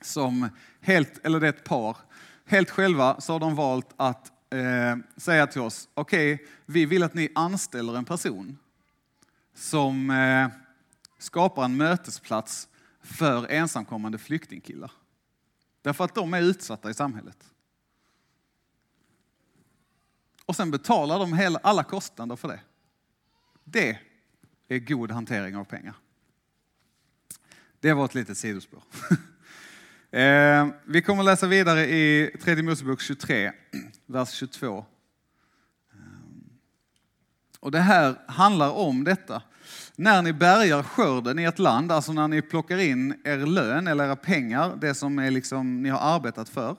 [0.00, 0.48] som
[0.80, 1.96] helt, eller det är ett par,
[2.44, 7.02] helt själva så har de valt att eh, säga till oss, okej, okay, vi vill
[7.02, 8.58] att ni anställer en person
[9.54, 10.48] som eh,
[11.18, 12.68] skapar en mötesplats
[13.00, 14.92] för ensamkommande flyktingkillar.
[15.82, 17.52] Därför att de är utsatta i samhället.
[20.46, 22.60] Och sen betalar de hela, alla kostnader för det.
[23.64, 23.98] Det
[24.68, 25.94] är god hantering av pengar.
[27.80, 28.82] Det var ett litet sidospår.
[30.12, 33.52] Eh, vi kommer läsa vidare i tredje Mosebok 23,
[34.06, 34.84] vers 22.
[37.62, 39.42] Och det här handlar om detta.
[39.96, 44.04] När ni bärgar skörden i ett land, alltså när ni plockar in er lön eller
[44.04, 46.76] era pengar, det som är liksom, ni har arbetat för,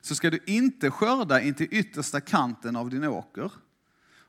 [0.00, 3.52] så ska du inte skörda in till yttersta kanten av din åker.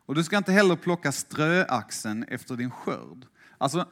[0.05, 3.25] Och du ska inte heller plocka ströaxeln efter din skörd.
[3.57, 3.88] Alltså,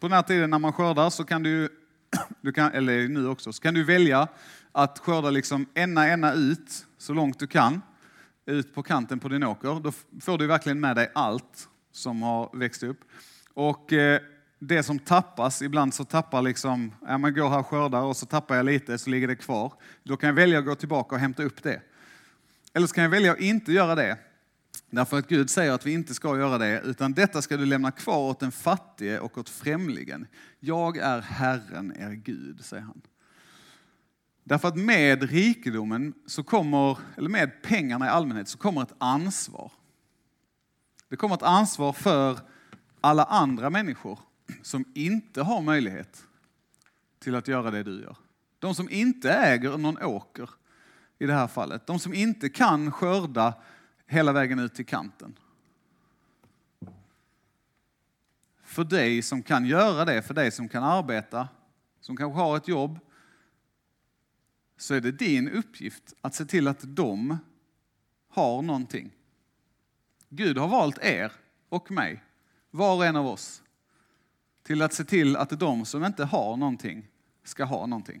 [0.00, 1.68] på den här tiden när man skördar så kan du,
[2.40, 4.28] du kan, eller nu också, så kan du välja
[4.72, 7.80] att skörda liksom ena ena ut så långt du kan
[8.48, 9.80] ut på kanten på din åker.
[9.80, 13.00] Då får du verkligen med dig allt som har växt upp.
[13.54, 14.20] Och eh,
[14.58, 18.26] det som tappas, ibland så tappar liksom, ja, man går här och skördar och så
[18.26, 19.72] tappar jag lite så ligger det kvar.
[20.02, 21.82] Då kan jag välja att gå tillbaka och hämta upp det.
[22.74, 24.18] Eller så kan jag välja att inte göra det.
[24.90, 27.90] Därför att Gud säger att vi inte ska göra det, utan detta ska du lämna
[27.90, 30.26] kvar åt den fattige och åt främlingen.
[30.60, 33.02] Jag är Herren, er Gud, säger han.
[34.48, 39.72] Därför att med rikedomen, så kommer, eller med pengarna i allmänhet, så kommer ett ansvar.
[41.08, 42.38] Det kommer ett ansvar för
[43.00, 44.18] alla andra människor
[44.62, 46.26] som inte har möjlighet
[47.18, 48.16] till att göra det du gör.
[48.58, 50.50] De som inte äger någon åker
[51.18, 51.86] i det här fallet.
[51.86, 53.54] De som inte kan skörda
[54.06, 55.38] hela vägen ut till kanten.
[58.62, 61.48] För dig som kan göra det, för dig som kan arbeta,
[62.00, 62.98] som kanske har ett jobb,
[64.78, 67.38] så är det din uppgift att se till att de
[68.28, 69.10] har någonting.
[70.28, 71.32] Gud har valt er
[71.68, 72.24] och mig,
[72.70, 73.62] var och en av oss,
[74.62, 77.08] till att se till att de som inte har någonting
[77.44, 78.20] ska ha någonting.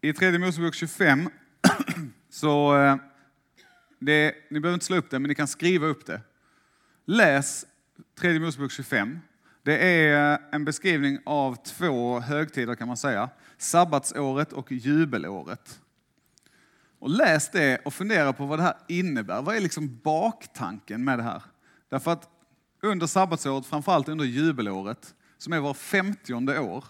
[0.00, 1.30] I tredje Mosebok 25
[2.28, 2.96] så eh,
[3.98, 6.20] det, ni behöver inte slå upp det, men ni kan skriva upp det.
[7.04, 7.66] Läs
[8.18, 9.18] tredje Mosebok 25.
[9.62, 13.30] Det är en beskrivning av två högtider kan man säga.
[13.58, 15.80] Sabbatsåret och jubelåret.
[16.98, 19.42] Och läs det och fundera på vad det här innebär.
[19.42, 21.42] Vad är liksom baktanken med det här?
[21.88, 22.28] Därför att
[22.82, 26.84] under sabbatsåret, framförallt under jubelåret, som är var femtionde år,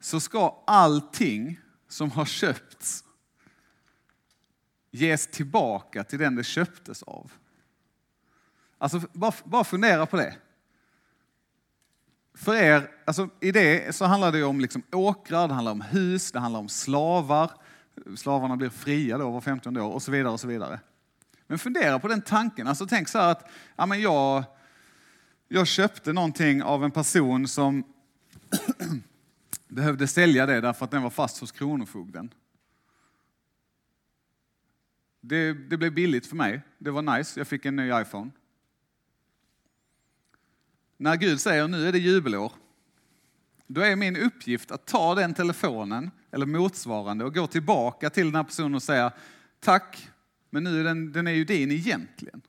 [0.00, 3.04] så ska allting som har köpts
[4.92, 7.32] ges tillbaka till den det köptes av.
[8.78, 10.36] Alltså, bara, bara fundera på det.
[12.34, 16.32] För er, alltså, i det så handlar det om liksom åkrar, det handlar om hus,
[16.32, 17.50] det handlar om slavar.
[18.16, 20.32] Slavarna blir fria då var 15 år och så vidare.
[20.32, 20.80] och så vidare.
[21.46, 22.66] Men fundera på den tanken.
[22.66, 24.44] Alltså, tänk så här att ja, men jag,
[25.48, 27.84] jag köpte någonting av en person som
[29.68, 32.30] behövde sälja det därför att den var fast hos Kronofogden.
[35.24, 36.60] Det, det blev billigt för mig.
[36.78, 37.40] Det var nice.
[37.40, 38.30] Jag fick en ny iPhone.
[40.96, 42.52] När Gud säger nu är det jubelår,
[43.66, 48.34] då är min uppgift att ta den telefonen eller motsvarande och gå tillbaka till den
[48.34, 49.12] här personen och säga
[49.60, 50.08] tack,
[50.50, 52.42] men nu är den, den är ju din egentligen.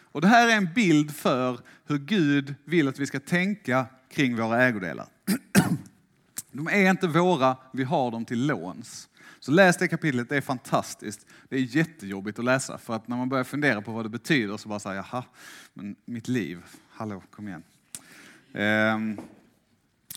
[0.00, 4.36] Och det här är en bild för hur Gud vill att vi ska tänka kring
[4.36, 5.06] våra ägodelar.
[6.52, 9.08] De är inte våra, vi har dem till låns.
[9.44, 11.26] Så läs det kapitlet, det är fantastiskt.
[11.48, 14.56] Det är jättejobbigt att läsa för att när man börjar fundera på vad det betyder
[14.56, 15.24] så bara säger jaha,
[15.74, 17.62] men mitt liv, hallå, kom igen.
[18.52, 19.20] Ehm,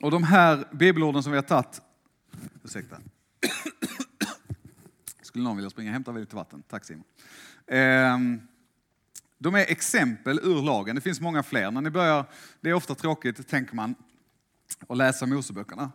[0.02, 1.82] och de här bibelorden som vi har tagit,
[2.64, 2.98] ursäkta.
[5.22, 6.64] Skulle någon vilja springa och hämta lite vatten?
[6.68, 7.04] Tack Simon.
[7.68, 8.42] Ehm,
[9.38, 11.72] de är exempel ur lagen, det finns många fler.
[11.72, 12.26] När ni börjar,
[12.62, 13.96] det är ofta tråkigt, tänker man,
[14.90, 15.92] att läsa Moseböckerna.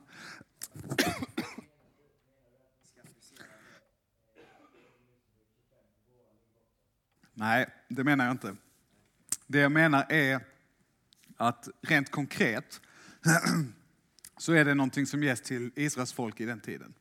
[7.40, 8.57] Nej, det menar jag inte.
[9.46, 10.40] Det jag menar är
[11.37, 12.81] att rent konkret
[14.38, 16.94] så är det någonting som ges till Israels folk i den tiden.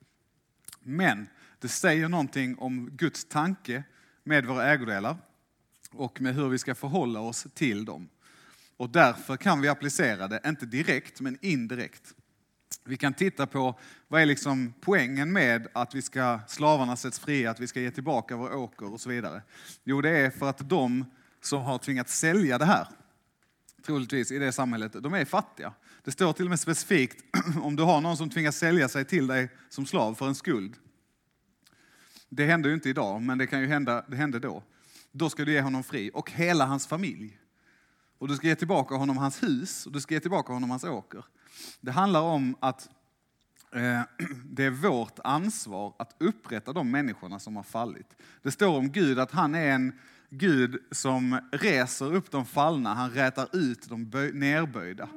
[0.79, 1.27] Men
[1.59, 3.83] det säger någonting om Guds tanke
[4.23, 5.17] med våra ägodelar
[5.91, 8.09] och med hur vi ska förhålla oss till dem.
[8.77, 12.13] Och därför kan vi applicera det, inte direkt men indirekt.
[12.89, 17.51] Vi kan titta på vad är liksom poängen med att vi ska, slavarna sätts fria,
[17.51, 19.41] att vi ska ge tillbaka vår åker och så vidare.
[19.83, 21.05] Jo, det är för att de
[21.41, 22.87] som har tvingats sälja det här,
[23.85, 25.73] troligtvis i det samhället, de är fattiga.
[26.03, 27.23] Det står till och med specifikt
[27.61, 30.75] om du har någon som tvingas sälja sig till dig som slav för en skuld.
[32.29, 34.63] Det händer ju inte idag, men det kan ju hända, det hände då.
[35.11, 37.39] Då ska du ge honom fri och hela hans familj.
[38.17, 40.83] Och du ska ge tillbaka honom hans hus och du ska ge tillbaka honom hans
[40.83, 41.25] åker.
[41.81, 42.89] Det handlar om att
[43.71, 44.01] eh,
[44.45, 48.15] det är vårt ansvar att upprätta de människorna som har fallit.
[48.41, 53.11] Det står om Gud att han är en Gud som reser upp de fallna, han
[53.11, 55.09] rätar ut de nerböjda.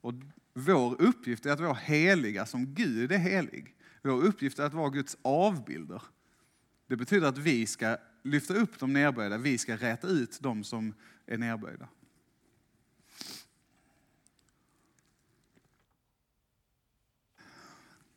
[0.00, 0.14] Och
[0.54, 3.74] vår uppgift är att vara heliga som Gud är helig.
[4.02, 6.02] Vår uppgift är att vara Guds avbilder.
[6.86, 10.94] Det betyder att vi ska lyfta upp de nerböjda, vi ska räta ut de som
[11.26, 11.88] är nerböjda.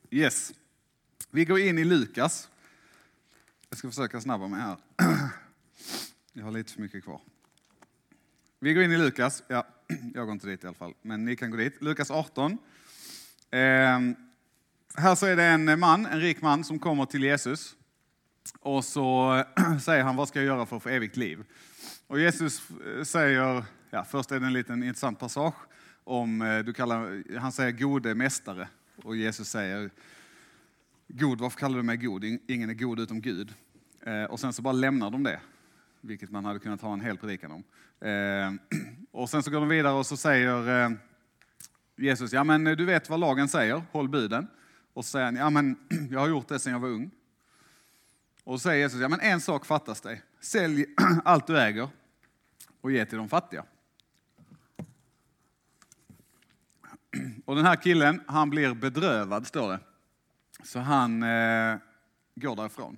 [0.09, 0.53] Yes.
[1.31, 2.49] Vi går in i Lukas.
[3.69, 4.77] Jag ska försöka snabba mig här.
[6.33, 7.21] Jag har lite för mycket kvar.
[8.59, 9.43] Vi går in i Lukas.
[9.47, 9.67] Ja,
[10.13, 11.81] jag går inte dit i alla fall, men ni kan gå dit.
[11.81, 12.51] Lukas 18.
[12.51, 13.59] Eh,
[14.95, 17.75] här så är det en man, en rik man, som kommer till Jesus.
[18.59, 19.43] Och så
[19.81, 21.43] säger han, vad ska jag göra för att få evigt liv?
[22.07, 25.55] Och Jesus eh, säger, ja, först är det en liten intressant passage
[26.03, 28.67] om, eh, du kallar, han säger gode mästare.
[29.03, 29.89] Och Jesus säger,
[31.07, 32.23] god, varför kallar du mig god?
[32.23, 33.53] Ingen är god utom Gud.
[34.01, 35.39] Eh, och sen så bara lämnar de det,
[36.01, 37.63] vilket man hade kunnat ha en hel predikan om.
[38.07, 38.79] Eh,
[39.11, 40.91] och sen så går de vidare och så säger eh,
[41.95, 44.47] Jesus, ja men du vet vad lagen säger, håll buden.
[44.93, 45.75] Och så säger han, ja men
[46.11, 47.11] jag har gjort det sedan jag var ung.
[48.43, 50.21] Och så säger Jesus, ja men en sak fattas dig.
[50.39, 50.85] Sälj
[51.23, 51.89] allt du äger
[52.81, 53.65] och ge till de fattiga.
[57.45, 59.79] Och den här killen, han blir bedrövad, står det.
[60.63, 61.77] Så han eh,
[62.35, 62.97] går därifrån.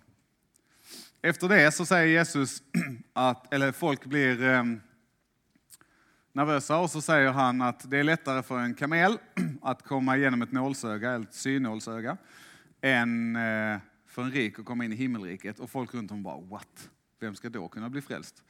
[1.22, 2.64] Efter det så säger Jesus
[3.14, 4.64] att, eller folk blir eh,
[6.34, 9.18] nervösa och så säger han att det är lättare för en kamel
[9.62, 12.18] att komma igenom ett nålsöga, eller ett synålsöga,
[12.82, 13.78] än eh,
[14.08, 15.60] för en rik att komma in i himmelriket.
[15.60, 16.90] Och folk runt om bara, what?
[17.20, 18.44] Vem ska då kunna bli frälst?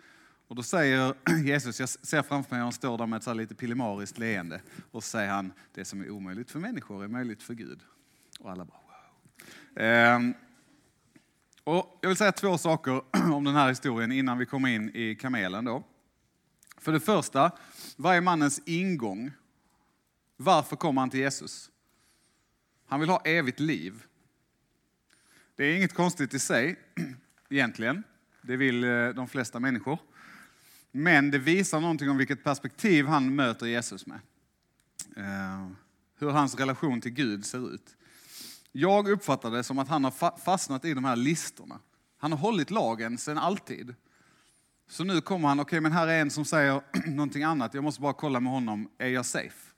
[0.50, 1.14] Och då säger
[1.46, 4.62] Jesus, jag ser framför mig, han står där med ett så lite pillemariskt leende.
[4.92, 7.80] Och så säger han, det som är omöjligt för människor är möjligt för Gud.
[8.40, 9.84] Och alla bara, wow.
[9.84, 10.34] Ehm,
[11.64, 13.02] och jag vill säga två saker
[13.34, 15.66] om den här historien innan vi kommer in i kamelen.
[15.66, 15.84] Då.
[16.78, 17.52] För det första,
[17.96, 19.32] vad är mannens ingång?
[20.38, 21.70] Varför kommer han till Jesus?
[22.88, 24.04] Han vill ha evigt liv.
[25.56, 26.80] Det är inget konstigt i sig,
[27.50, 28.04] egentligen.
[28.42, 30.00] Det vill eh, de flesta människor.
[30.92, 34.20] Men det visar någonting om vilket perspektiv han möter Jesus med.
[35.18, 35.68] Eh,
[36.20, 37.96] hur hans relation till Gud ser ut.
[38.72, 41.80] Jag uppfattar det som att han har fastnat i de här listorna.
[42.18, 43.96] Han har hållit lagen sedan alltid.
[44.88, 47.84] Så nu kommer han, okej okay, men här är en som säger någonting annat, jag
[47.84, 49.74] måste bara kolla med honom, är jag safe?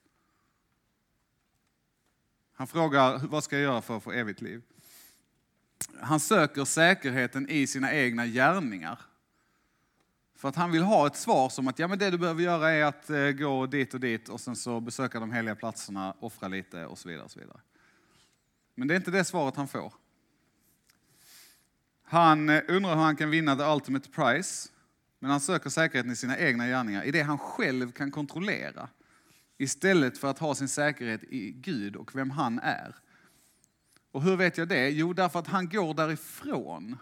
[2.54, 4.62] Han frågar, vad ska jag göra för att få evigt liv?
[6.02, 9.00] Han söker säkerheten i sina egna gärningar.
[10.42, 12.72] För att han vill ha ett svar som att ja, men det du behöver göra
[12.72, 16.48] är att eh, gå dit och dit och sen så besöka de heliga platserna, offra
[16.48, 17.26] lite och så vidare.
[17.26, 17.60] Och så vidare.
[18.76, 19.94] Men det är inte det svaret han får.
[22.04, 24.70] Han eh, undrar hur han kan vinna the ultimate prize,
[25.20, 28.90] men han söker säkerheten i sina egna gärningar, i det han själv kan kontrollera.
[29.58, 32.96] istället för att ha sin säkerhet i Gud och vem han är.
[34.12, 34.90] Och hur vet jag det?
[34.90, 36.98] Jo, därför att han går därifrån.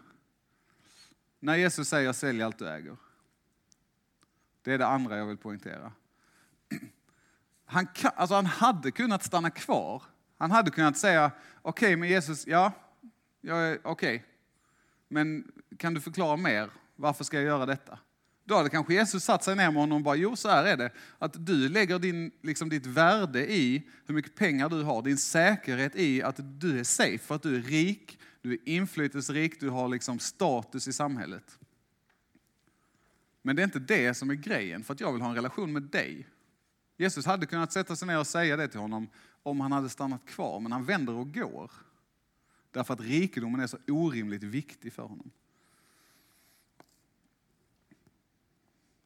[1.40, 2.98] När Jesus säger sälj allt du äger.
[4.62, 5.92] Det är det andra jag vill poängtera.
[7.66, 10.04] Han, kan, alltså han hade kunnat stanna kvar.
[10.38, 11.32] Han hade kunnat säga,
[11.62, 12.72] okej okay, men Jesus, ja,
[13.42, 14.16] jag är okej.
[14.16, 14.28] Okay.
[15.08, 16.70] Men kan du förklara mer?
[16.96, 18.00] Varför ska jag göra detta?
[18.46, 20.78] Då hade kanske Jesus satt sig ner med honom och bara, jo så här är
[20.78, 20.92] det.
[21.20, 25.96] Att du lägger din, liksom ditt värde i hur mycket pengar du har, din säkerhet
[25.96, 29.88] i att du är safe, för att du är rik, du är inflytelserik, du har
[29.88, 31.59] liksom status i samhället.
[33.42, 35.74] Men det är inte det som är grejen, för att jag vill ha en relation
[35.74, 36.28] med dig.
[36.98, 39.08] Jesus hade kunnat sätta sig ner och säga det till honom
[39.44, 41.72] om han hade stannat kvar, men han vänder och går.
[42.72, 45.32] Därför att rikedomen är så orimligt viktig för honom.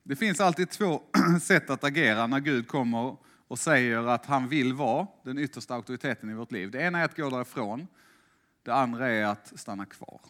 [0.04, 1.02] Det finns alltid två
[1.42, 3.18] sätt att agera när Gud kommer
[3.48, 6.72] och säger att han vill vara den yttersta auktoriteten i vårt liv.
[6.72, 7.88] Det ena är att gå därifrån.
[8.64, 10.22] Det andra är att stanna kvar.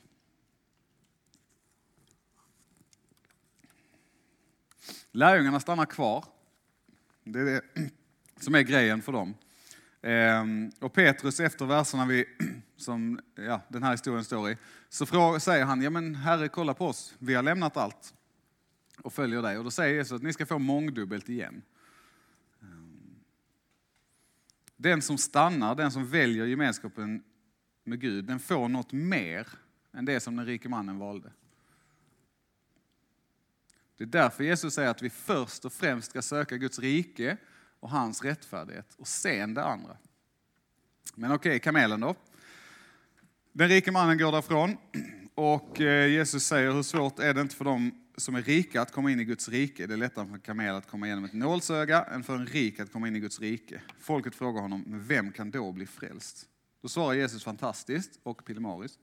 [5.16, 6.26] Lärjungarna stannar kvar.
[7.24, 7.62] Det är det
[8.40, 9.36] som är grejen för dem.
[10.02, 12.26] Ehm, och Petrus efter verserna vi,
[12.76, 14.58] som ja, den här historien står i,
[14.90, 18.14] så säger han, ja men Herre kolla på oss, vi har lämnat allt
[19.02, 19.58] och följer dig.
[19.58, 21.62] Och då säger Jesus att ni ska få mångdubbelt igen.
[22.62, 23.16] Ehm,
[24.76, 27.24] den som stannar, den som väljer gemenskapen
[27.84, 29.48] med Gud, den får något mer
[29.92, 31.32] än det som den rike mannen valde.
[33.98, 37.38] Det är därför Jesus säger att vi först och främst ska söka Guds rike
[37.80, 39.98] och hans rättfärdighet och sen det andra.
[41.16, 42.16] Men okej, okay, kamelen då.
[43.52, 44.78] Den rike mannen går därifrån
[45.36, 48.92] och eh, Jesus säger hur svårt är det inte för dem som är rika att
[48.92, 49.88] komma in i Guds rike.
[49.88, 52.80] Det är lättare för en kamel att komma igenom ett nålsöga än för en rik
[52.80, 53.82] att komma in i Guds rike.
[54.00, 56.46] Folket frågar honom, men vem kan då bli frälst?
[56.82, 59.00] Då svarar Jesus fantastiskt och pillemariskt.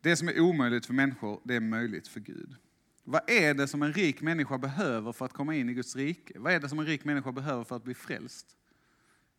[0.00, 2.56] Det som är omöjligt för människor, det är möjligt för Gud.
[3.04, 6.38] Vad är det som en rik människa behöver för att komma in i Guds rike?
[6.38, 8.56] Vad är det som en rik människa behöver för att bli frälst?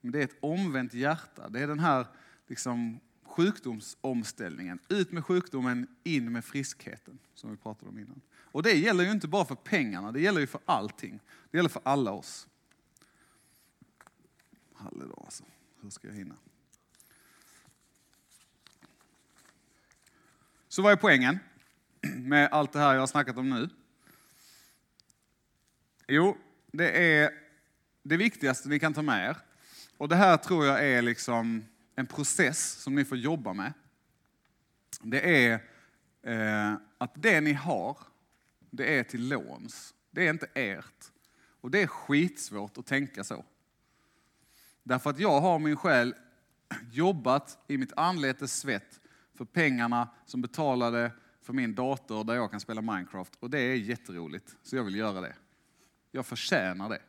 [0.01, 1.49] Det är ett omvänt hjärta.
[1.49, 2.07] Det är den här
[2.47, 4.79] liksom, sjukdomsomställningen.
[4.89, 8.21] Ut med sjukdomen, in med friskheten, som vi pratade om innan.
[8.33, 11.19] Och det gäller ju inte bara för pengarna, det gäller ju för allting.
[11.51, 12.47] Det gäller för alla oss.
[14.73, 15.43] Halleluja alltså,
[15.81, 16.35] hur ska jag hinna?
[20.67, 21.39] Så vad är poängen
[22.15, 23.69] med allt det här jag har snackat om nu?
[26.07, 26.37] Jo,
[26.71, 27.31] det är
[28.03, 29.37] det viktigaste ni kan ta med er.
[29.97, 33.73] Och det här tror jag är liksom en process som ni får jobba med.
[35.01, 35.53] Det är
[36.23, 37.97] eh, att det ni har,
[38.69, 39.93] det är till låns.
[40.11, 41.11] Det är inte ert.
[41.61, 43.45] Och det är skitsvårt att tänka så.
[44.83, 46.15] Därför att jag har min själ
[46.91, 48.99] jobbat i mitt anletes svett
[49.33, 51.11] för pengarna som betalade
[51.45, 53.35] för min dator där jag kan spela Minecraft.
[53.39, 55.35] Och det är jätteroligt, så jag vill göra det.
[56.11, 57.01] Jag förtjänar det.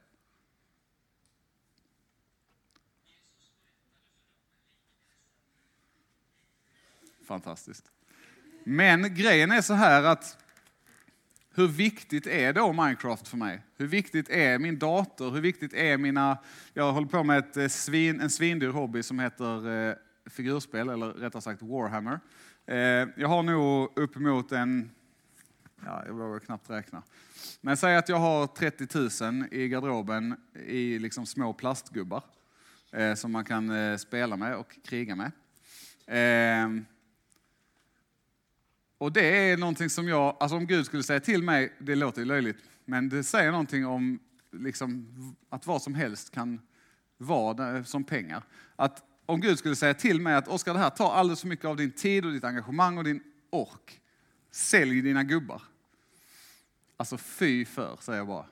[7.25, 7.91] Fantastiskt.
[8.65, 10.39] Men grejen är så här att
[11.55, 13.63] hur viktigt är då Minecraft för mig?
[13.77, 15.31] Hur viktigt är min dator?
[15.31, 16.39] Hur viktigt är mina...
[16.75, 19.95] Jag håller på med ett eh, svin, en svindyr hobby som heter eh,
[20.27, 22.21] figurspel, eller rättare sagt Warhammer.
[22.67, 22.77] Eh,
[23.17, 24.91] jag har nog uppemot en...
[25.85, 27.03] Ja, jag vågar knappt räkna.
[27.61, 30.37] Men säg att jag har 30 000 i garderoben
[30.67, 32.23] i liksom små plastgubbar
[32.93, 35.33] eh, som man kan eh, spela med och kriga med.
[36.07, 36.83] Eh,
[38.99, 42.21] och det är någonting som jag, alltså om Gud skulle säga till mig, det låter
[42.21, 44.19] ju löjligt, men det säger någonting om
[44.53, 45.07] liksom,
[45.49, 46.61] att vad som helst kan
[47.19, 48.43] vara som pengar.
[48.77, 51.65] Att om Gud skulle säga till mig att Oskar, det här tar alldeles för mycket
[51.65, 54.01] av din tid och ditt engagemang och din ork.
[54.51, 55.63] Sälj dina gubbar.
[56.97, 58.47] Alltså fy för, säger jag bara.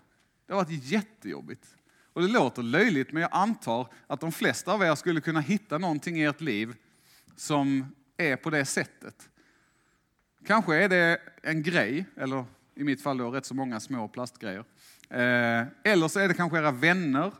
[0.46, 1.76] Det har varit jättejobbigt.
[2.12, 5.78] Och det låter löjligt, men jag antar att de flesta av er skulle kunna hitta
[5.78, 6.74] någonting i ert liv
[7.36, 9.28] som är på det sättet.
[10.46, 12.44] Kanske är det en grej, eller
[12.74, 14.64] i mitt fall då rätt så många små plastgrejer.
[15.08, 17.32] Eh, eller så är det kanske era vänner,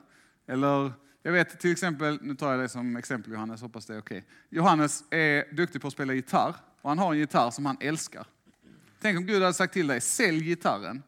[0.46, 0.92] eller
[1.26, 4.18] jag vet till exempel, nu tar jag dig som exempel Johannes, hoppas det är okej.
[4.18, 4.30] Okay.
[4.48, 8.26] Johannes är duktig på att spela gitarr och han har en gitarr som han älskar.
[9.00, 11.02] Tänk om Gud hade sagt till dig, sälj gitarren.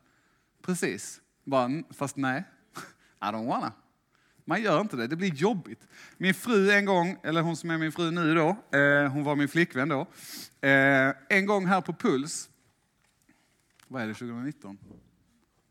[0.63, 1.21] Precis.
[1.45, 2.45] Bara, fast nej,
[3.21, 3.73] I don't wanna.
[4.45, 5.89] Man gör inte det, det blir jobbigt.
[6.17, 9.37] Min fru en gång, eller hon som är min fru nu då, eh, hon var
[9.37, 10.01] min flickvän då.
[10.61, 12.51] Eh, en gång här på Puls,
[13.89, 14.79] vad är det, 2019?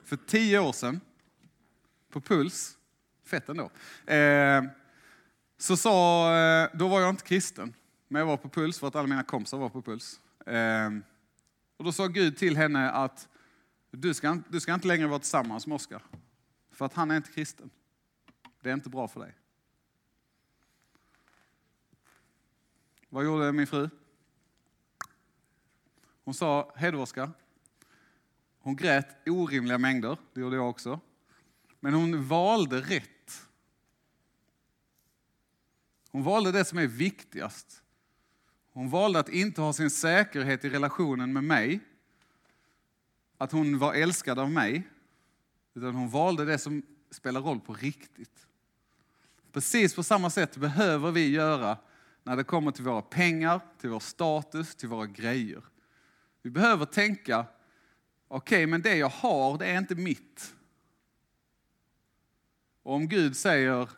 [0.04, 1.02] För tio år sedan,
[2.10, 2.78] på Puls,
[3.26, 3.72] Fett ändå.
[4.14, 4.64] Eh,
[5.58, 7.74] så sa, eh, då var jag inte kristen,
[8.08, 10.20] men jag var på puls för att alla mina kompisar var på puls.
[10.46, 10.90] Eh,
[11.78, 13.28] och då sa Gud till henne att
[13.92, 16.02] du ska, du ska inte längre vara tillsammans med Oskar,
[16.72, 17.70] för att han är inte kristen.
[18.62, 19.34] Det är inte bra för dig.
[23.10, 23.90] Vad gjorde min fru?
[26.24, 27.32] Hon sa, hej då Oskar.
[28.60, 31.00] Hon grät orimliga mängder, det gjorde jag också.
[31.80, 33.10] Men hon valde rätt.
[36.16, 37.84] Hon valde det som är viktigast.
[38.74, 41.80] Hon valde att inte ha sin säkerhet i relationen med mig,
[43.38, 44.88] att hon var älskad av mig,
[45.74, 48.48] utan hon valde det som spelar roll på riktigt.
[49.52, 51.78] Precis på samma sätt behöver vi göra
[52.24, 55.64] när det kommer till våra pengar, till vår status, till våra grejer.
[56.42, 57.46] Vi behöver tänka,
[58.28, 60.56] okej, okay, men det jag har, det är inte mitt.
[62.84, 63.90] Och om Gud säger,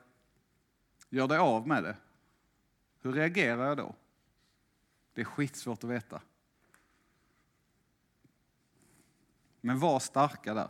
[1.10, 1.96] gör dig av med det,
[3.08, 3.96] hur reagerar jag då?
[5.14, 6.22] Det är skitsvårt att veta.
[9.62, 10.70] Men var starka där.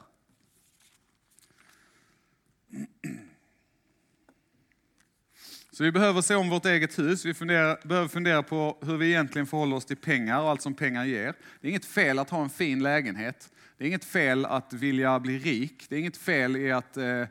[5.72, 7.26] Så vi behöver se om vårt eget hus.
[7.26, 10.74] Vi funderar, behöver fundera på hur vi egentligen förhåller oss till pengar och allt som
[10.74, 11.34] pengar ger.
[11.62, 13.52] Det är inget fel att ha en fin lägenhet.
[13.78, 15.86] Det är inget fel att vilja bli rik.
[15.90, 17.24] Det är inget fel i att eh,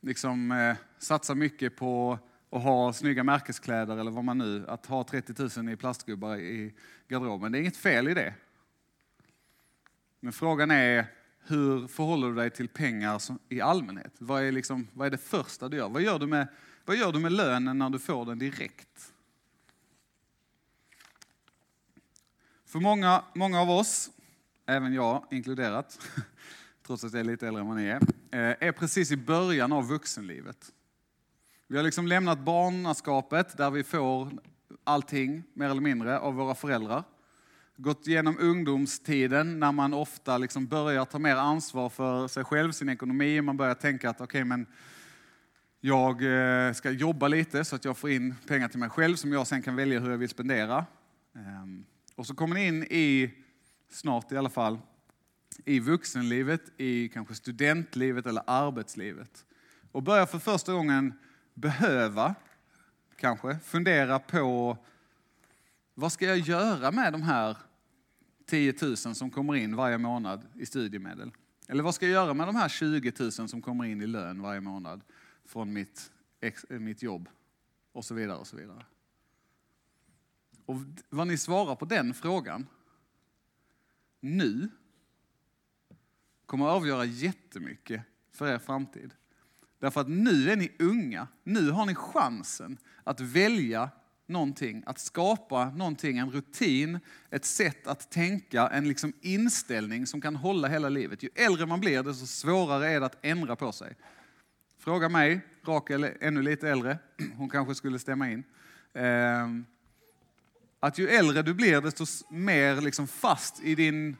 [0.00, 2.18] liksom, eh, satsa mycket på
[2.54, 6.74] och ha snygga märkeskläder eller vad man nu, att ha 30 000 i plastgubbar i
[7.08, 7.52] garderoben.
[7.52, 8.34] Det är inget fel i det.
[10.20, 11.06] Men frågan är,
[11.46, 14.12] hur förhåller du dig till pengar i allmänhet?
[14.18, 15.88] Vad är, liksom, vad är det första du gör?
[15.88, 16.48] Vad gör du, med,
[16.84, 19.12] vad gör du med lönen när du får den direkt?
[22.66, 24.10] För många, många av oss,
[24.66, 25.98] även jag inkluderat,
[26.86, 28.00] trots att jag är lite äldre än vad ni är,
[28.30, 30.72] eh, är precis i början av vuxenlivet.
[31.74, 34.30] Vi har liksom lämnat barnaskapet där vi får
[34.84, 37.04] allting, mer eller mindre, av våra föräldrar.
[37.76, 42.88] Gått igenom ungdomstiden när man ofta liksom börjar ta mer ansvar för sig själv, sin
[42.88, 43.40] ekonomi.
[43.40, 44.66] Man börjar tänka att okej, okay, men
[45.80, 49.32] jag eh, ska jobba lite så att jag får in pengar till mig själv som
[49.32, 50.86] jag sen kan välja hur jag vill spendera.
[51.34, 53.30] Ehm, och så kommer ni in i,
[53.90, 54.78] snart i alla fall,
[55.64, 59.44] i vuxenlivet, i kanske studentlivet eller arbetslivet.
[59.92, 61.14] Och börjar för första gången
[61.54, 62.34] behöva,
[63.16, 64.78] kanske, fundera på
[65.94, 67.56] vad ska jag göra med de här
[68.46, 71.30] 10 000 som kommer in varje månad i studiemedel?
[71.68, 74.42] Eller vad ska jag göra med de här 20 000 som kommer in i lön
[74.42, 75.00] varje månad
[75.44, 77.28] från mitt, eh, mitt jobb?
[77.92, 78.84] Och så vidare och så vidare.
[80.66, 80.76] Och
[81.08, 82.66] vad ni svarar på den frågan
[84.20, 84.68] nu
[86.46, 89.14] kommer att avgöra jättemycket för er framtid.
[89.84, 93.90] Därför att nu är ni unga, nu har ni chansen att välja
[94.26, 100.36] någonting, att skapa någonting, en rutin, ett sätt att tänka, en liksom inställning som kan
[100.36, 101.22] hålla hela livet.
[101.22, 103.96] Ju äldre man blir, desto svårare är det att ändra på sig.
[104.78, 106.98] Fråga mig, Rakel är ännu lite äldre,
[107.36, 108.44] hon kanske skulle stämma in.
[108.94, 109.64] Ehm,
[110.80, 114.16] att ju äldre du blir, desto mer liksom fast i din,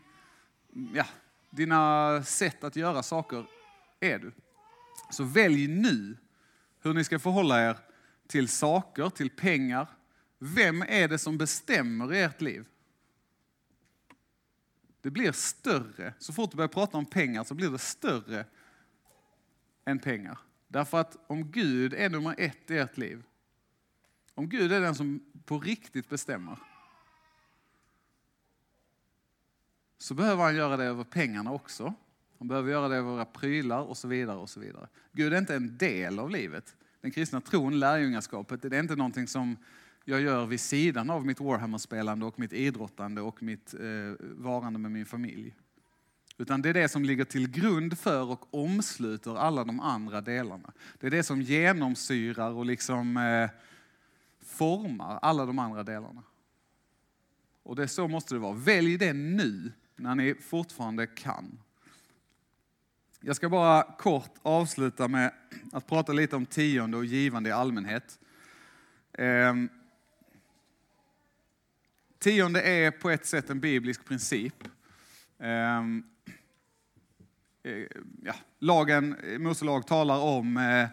[0.94, 1.06] ja,
[1.50, 3.46] dina sätt att göra saker
[4.00, 4.32] är du.
[5.10, 6.16] Så välj nu
[6.80, 7.78] hur ni ska förhålla er
[8.26, 9.88] till saker, till pengar.
[10.38, 12.66] Vem är det som bestämmer i ert liv?
[15.00, 16.14] Det blir större.
[16.18, 18.46] Så fort du börjar prata om pengar så blir det större
[19.84, 20.38] än pengar.
[20.68, 23.22] Därför att om Gud är nummer ett i ert liv,
[24.34, 26.58] om Gud är den som på riktigt bestämmer,
[29.98, 31.94] så behöver han göra det över pengarna också.
[32.44, 34.36] Han behöver göra det i våra prylar och så vidare.
[34.36, 34.88] och så vidare.
[35.12, 36.76] Gud är inte en del av livet.
[37.00, 39.56] Den kristna tron, lärjungaskapet, det är inte någonting som
[40.04, 43.80] jag gör vid sidan av mitt Warhammer-spelande och mitt idrottande och mitt eh,
[44.20, 45.54] varande med min familj.
[46.38, 50.72] Utan det är det som ligger till grund för och omsluter alla de andra delarna.
[51.00, 53.50] Det är det som genomsyrar och liksom eh,
[54.46, 56.22] formar alla de andra delarna.
[57.62, 58.54] Och det så måste det vara.
[58.54, 61.58] Välj det nu, när ni fortfarande kan.
[63.26, 65.32] Jag ska bara kort avsluta med
[65.72, 68.18] att prata lite om tionde och givande i allmänhet.
[69.12, 69.68] Ehm,
[72.18, 74.54] tionde är på ett sätt en biblisk princip.
[75.38, 76.04] Ehm,
[77.62, 77.86] eh,
[78.22, 80.88] ja, lagen, Mose lag talar om eh,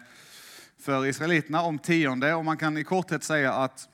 [0.78, 3.88] för israeliterna om tionde och man kan i korthet säga att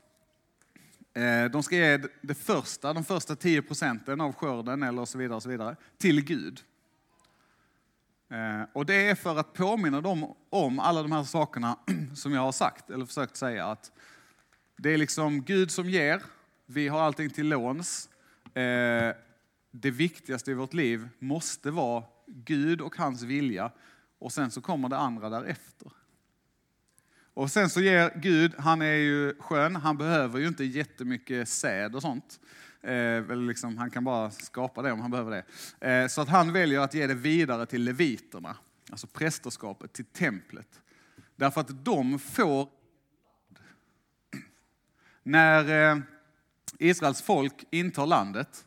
[1.14, 5.36] eh, de ska ge det första, de första 10 procenten av skörden eller så vidare,
[5.36, 6.62] och så vidare till Gud.
[8.30, 11.78] Eh, och det är för att påminna dem om alla de här sakerna
[12.14, 13.66] som jag har sagt, eller försökt säga.
[13.66, 13.92] att
[14.76, 16.22] Det är liksom Gud som ger,
[16.66, 18.08] vi har allting till låns.
[18.44, 19.14] Eh,
[19.70, 23.72] det viktigaste i vårt liv måste vara Gud och hans vilja
[24.18, 25.92] och sen så kommer det andra därefter.
[27.34, 31.94] Och sen så ger Gud, han är ju skön, han behöver ju inte jättemycket säd
[31.94, 32.40] och sånt.
[32.82, 35.44] Eh, liksom, han kan bara skapa det om han behöver det.
[35.90, 38.56] Eh, så att han väljer att ge det vidare till leviterna,
[38.90, 40.80] alltså prästerskapet, till templet.
[41.36, 42.68] Därför att de får...
[45.22, 45.98] När eh,
[46.78, 48.66] Israels folk intar landet,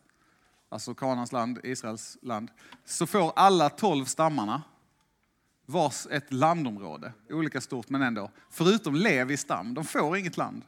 [0.70, 2.51] alltså Kanans land, Israels land,
[2.86, 4.64] så får alla tolv stammarna
[5.66, 10.64] vars ett landområde, olika stort men ändå, förutom Levi stam, de får inget land.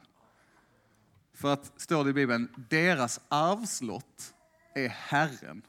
[1.34, 4.34] För att, står det i Bibeln, deras arvslott
[4.74, 5.62] är Herren.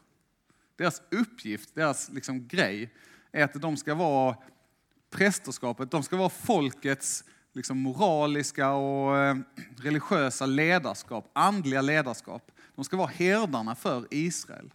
[0.76, 2.94] Deras uppgift, deras liksom grej,
[3.32, 4.38] är att de ska vara
[5.10, 9.38] prästerskapet, de ska vara folkets liksom moraliska och eh,
[9.78, 12.52] religiösa ledarskap, andliga ledarskap.
[12.76, 14.74] De ska vara herdarna för Israel.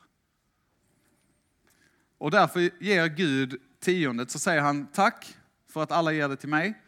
[2.18, 5.36] Och därför ger Gud tiondet, så säger han tack
[5.68, 6.82] för att alla ger det till mig,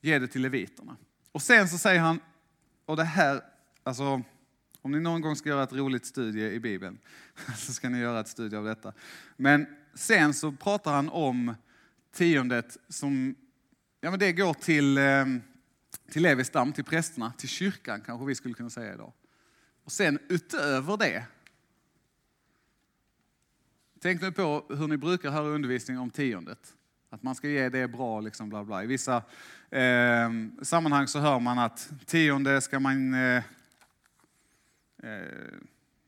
[0.00, 0.96] ge det till leviterna.
[1.32, 2.20] Och sen så säger han,
[2.86, 3.42] och det här,
[3.82, 4.22] alltså
[4.82, 6.98] om ni någon gång ska göra ett roligt studie i Bibeln,
[7.56, 8.92] så ska ni göra ett studie av detta.
[9.36, 11.54] Men sen så pratar han om
[12.12, 13.34] tiondet som,
[14.00, 15.42] ja men det går till, ehm,
[16.10, 19.12] till Levi stam, till prästerna, till kyrkan kanske vi skulle kunna säga idag.
[19.84, 21.24] Och sen utöver det,
[24.00, 26.75] tänk nu på hur ni brukar höra undervisning om tiondet.
[27.10, 28.84] Att man ska ge det bra, liksom bla bla.
[28.84, 29.16] I vissa
[29.70, 30.30] eh,
[30.62, 33.42] sammanhang så hör man att tionde ska man eh,
[35.02, 35.22] eh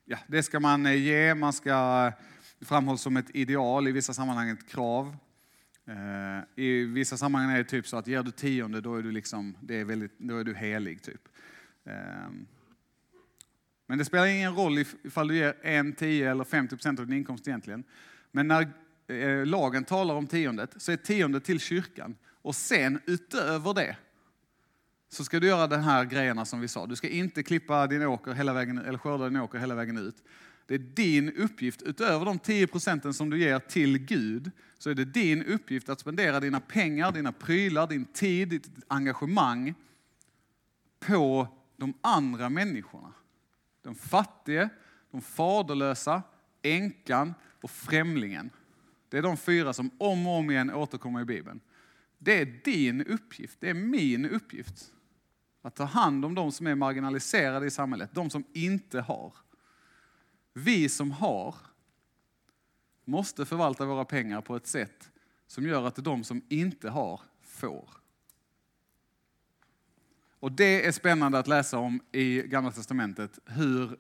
[0.05, 2.13] ja, det ska man eh, ge, man ska
[2.61, 5.17] framhålls som ett ideal, i vissa sammanhang ett krav.
[5.87, 9.13] Eh, I vissa sammanhang är det typ så att ger du tionde då är du,
[9.13, 11.03] liksom, det är väldigt, då är du helig.
[11.03, 11.29] Typ.
[11.85, 12.47] Ehm,
[13.87, 17.19] men det spelar ingen roll ifall du ger en, tio eller 50 procent av din
[17.19, 17.85] inkomst egentligen.
[18.31, 18.73] Men när
[19.09, 22.17] Eh, lagen talar om tiondet, så är tiondet till kyrkan.
[22.43, 23.97] Och sen utöver det
[25.09, 26.87] så ska du göra de här grejerna som vi sa.
[26.87, 30.17] Du ska inte klippa din åker hela vägen, eller skörda din åker hela vägen ut.
[30.67, 34.95] Det är din uppgift, utöver de 10 procenten som du ger till Gud, så är
[34.95, 39.75] det din uppgift att spendera dina pengar, dina prylar, din tid, ditt engagemang
[41.01, 43.13] på de andra människorna.
[43.83, 44.69] Den fattige,
[45.11, 46.23] de faderlösa,
[46.63, 48.51] änkan och främlingen.
[49.09, 51.61] Det är de fyra som om och om igen återkommer i Bibeln.
[52.19, 54.93] Det är din uppgift, det är min uppgift.
[55.63, 59.35] Att ta hand om de som är marginaliserade i samhället, de som inte har.
[60.53, 61.55] Vi som har
[63.05, 65.11] måste förvalta våra pengar på ett sätt
[65.47, 67.91] som gör att de som inte har får.
[70.41, 73.99] Och det är spännande att läsa om i Gamla Testamentet, hur,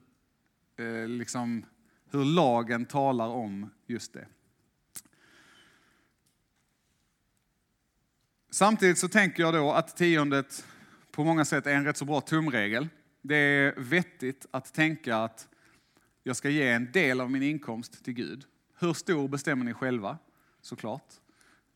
[0.77, 1.65] eh, liksom,
[2.11, 4.27] hur lagen talar om just det.
[8.59, 10.67] Samtidigt så tänker jag då att tiondet
[11.11, 12.89] på många sätt är en rätt så bra tumregel.
[13.23, 15.49] Det är vettigt att tänka att
[16.23, 18.45] jag ska ge en del av min inkomst till Gud.
[18.79, 20.19] Hur stor bestämmer ni själva,
[20.61, 21.15] såklart.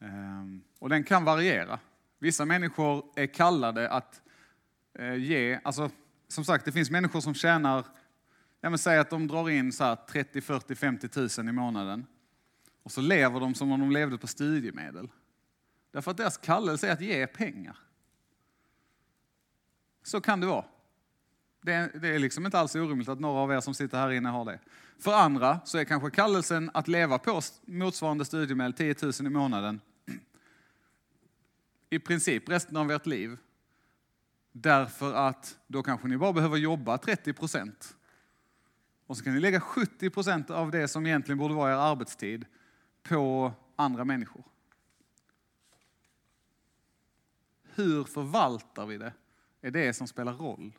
[0.01, 1.79] Ehm, och den kan variera.
[2.19, 4.23] Vissa människor är kallade att
[4.99, 5.91] eh, ge, alltså
[6.29, 7.87] som sagt det finns människor som tjänar,
[8.61, 12.07] jag vill säga att de drar in så 30, 40, 50 tusen i månaden.
[12.83, 15.09] Och så lever de som om de levde på studiemedel.
[15.93, 17.77] Därför att deras kallelse är att ge pengar.
[20.03, 20.65] Så kan det vara.
[21.63, 24.11] Det är, det är liksom inte alls orimligt att några av er som sitter här
[24.11, 24.59] inne har det.
[24.99, 29.81] För andra så är kanske kallelsen att leva på motsvarande studiemedel, 10 000 i månaden,
[31.91, 33.39] i princip resten av ert liv.
[34.53, 37.97] Därför att då kanske ni bara behöver jobba 30 procent.
[39.07, 42.45] Och så kan ni lägga 70 procent av det som egentligen borde vara er arbetstid
[43.03, 44.45] på andra människor.
[47.75, 49.13] Hur förvaltar vi det?
[49.63, 50.73] är det som spelar roll.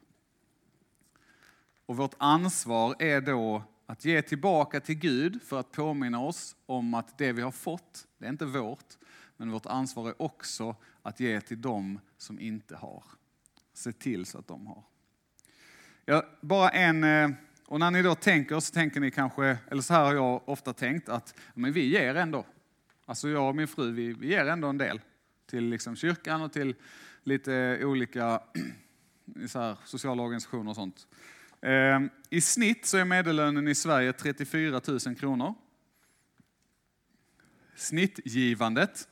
[1.85, 6.93] Och vårt ansvar är då att ge tillbaka till Gud för att påminna oss om
[6.93, 8.97] att det vi har fått, det är inte vårt,
[9.37, 13.03] men vårt ansvar är också att ge till dem som inte har.
[13.73, 14.83] Se till så att de har.
[16.05, 17.29] Ja, bara en, eh,
[17.67, 20.73] och när ni då tänker så tänker ni kanske, eller så här har jag ofta
[20.73, 22.45] tänkt, att men vi ger ändå.
[23.05, 25.01] Alltså jag och min fru, vi, vi ger ändå en del
[25.53, 26.75] till liksom kyrkan och till
[27.23, 28.41] lite olika
[29.47, 31.07] så här, sociala organisationer och sånt.
[31.61, 35.53] Ehm, I snitt så är medellönen i Sverige 34 000 kronor.
[37.75, 39.07] Snittgivandet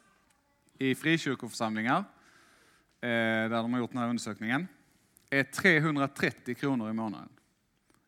[0.78, 3.10] i frikyrkoförsamlingar, eh,
[3.50, 4.68] där de har gjort den här undersökningen,
[5.30, 7.30] är 330 kronor i månaden.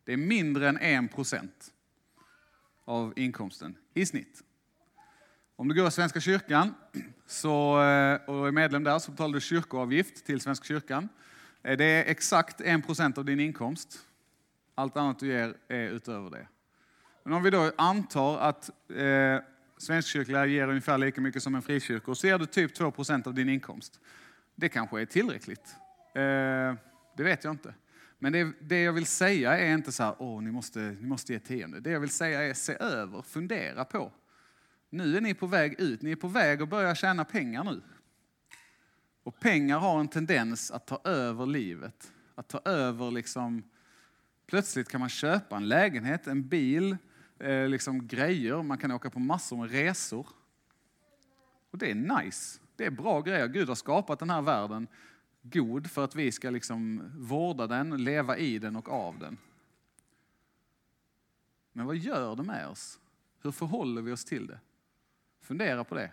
[0.04, 1.72] Det är mindre än 1 procent
[2.84, 4.42] av inkomsten i snitt.
[5.56, 6.74] Om du går i Svenska kyrkan
[7.26, 11.08] så, eh, och är medlem där så betalar du kyrkoavgift till Svenska kyrkan.
[11.62, 13.98] Eh, det är exakt 1 procent av din inkomst.
[14.74, 16.48] Allt annat du ger är utöver det.
[17.22, 19.42] Men om vi då antar att eh,
[19.78, 23.34] svenskkyrkliga ger ungefär lika mycket som en frikyrka så ger du typ 2 procent av
[23.34, 24.00] din inkomst.
[24.54, 25.76] Det kanske är tillräckligt.
[26.14, 26.74] Eh,
[27.16, 27.74] det vet jag inte.
[28.18, 31.32] Men det, det, jag vill säga är inte så här, åh, ni måste, ni måste
[31.32, 31.80] ge tionde.
[31.80, 34.12] Det jag vill säga är, se över, fundera på.
[34.94, 37.82] Nu är ni på väg ut, ni är på väg att börja tjäna pengar nu.
[39.22, 42.12] Och pengar har en tendens att ta över livet.
[42.34, 43.62] Att ta över liksom,
[44.46, 46.96] plötsligt kan man köpa en lägenhet, en bil,
[47.38, 50.26] eh, liksom grejer, man kan åka på massor med resor.
[51.70, 53.48] Och det är nice, det är bra grejer.
[53.48, 54.86] Gud har skapat den här världen
[55.42, 59.38] god för att vi ska liksom vårda den, leva i den och av den.
[61.72, 63.00] Men vad gör det med oss?
[63.42, 64.60] Hur förhåller vi oss till det?
[65.44, 66.10] Fundera på det.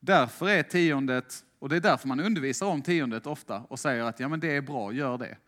[0.00, 4.20] Därför är tiondet, och det är därför man undervisar om tiondet ofta och säger att
[4.20, 5.38] ja, men det är bra, gör det.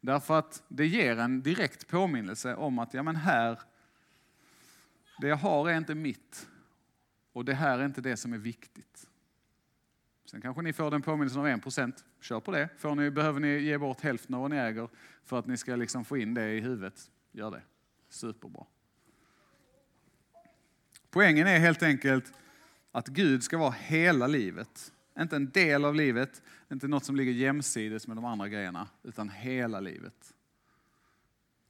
[0.00, 3.60] Därför att det ger en direkt påminnelse om att ja, men här,
[5.20, 6.48] det jag har är inte mitt
[7.32, 9.08] och det här är inte det som är viktigt.
[10.24, 12.04] Sen kanske ni får den påminnelsen av 1 %.
[12.20, 12.68] Kör på det.
[12.78, 14.88] Får ni, behöver ni ge bort hälften av vad ni äger
[15.24, 17.62] för att ni ska liksom få in det i huvudet, gör det.
[18.08, 18.66] Superbra.
[21.16, 22.32] Poängen är helt enkelt
[22.92, 24.92] att Gud ska vara hela livet.
[25.20, 26.42] Inte en del av livet,
[26.72, 30.34] inte något som ligger jämsides med de andra grejerna, utan hela livet.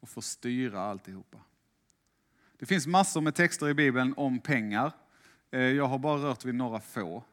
[0.01, 1.39] Och få styra alltihopa.
[2.59, 4.93] Det finns massor med texter i Bibeln om pengar.
[5.51, 7.25] Eh, jag har bara rört vid några få.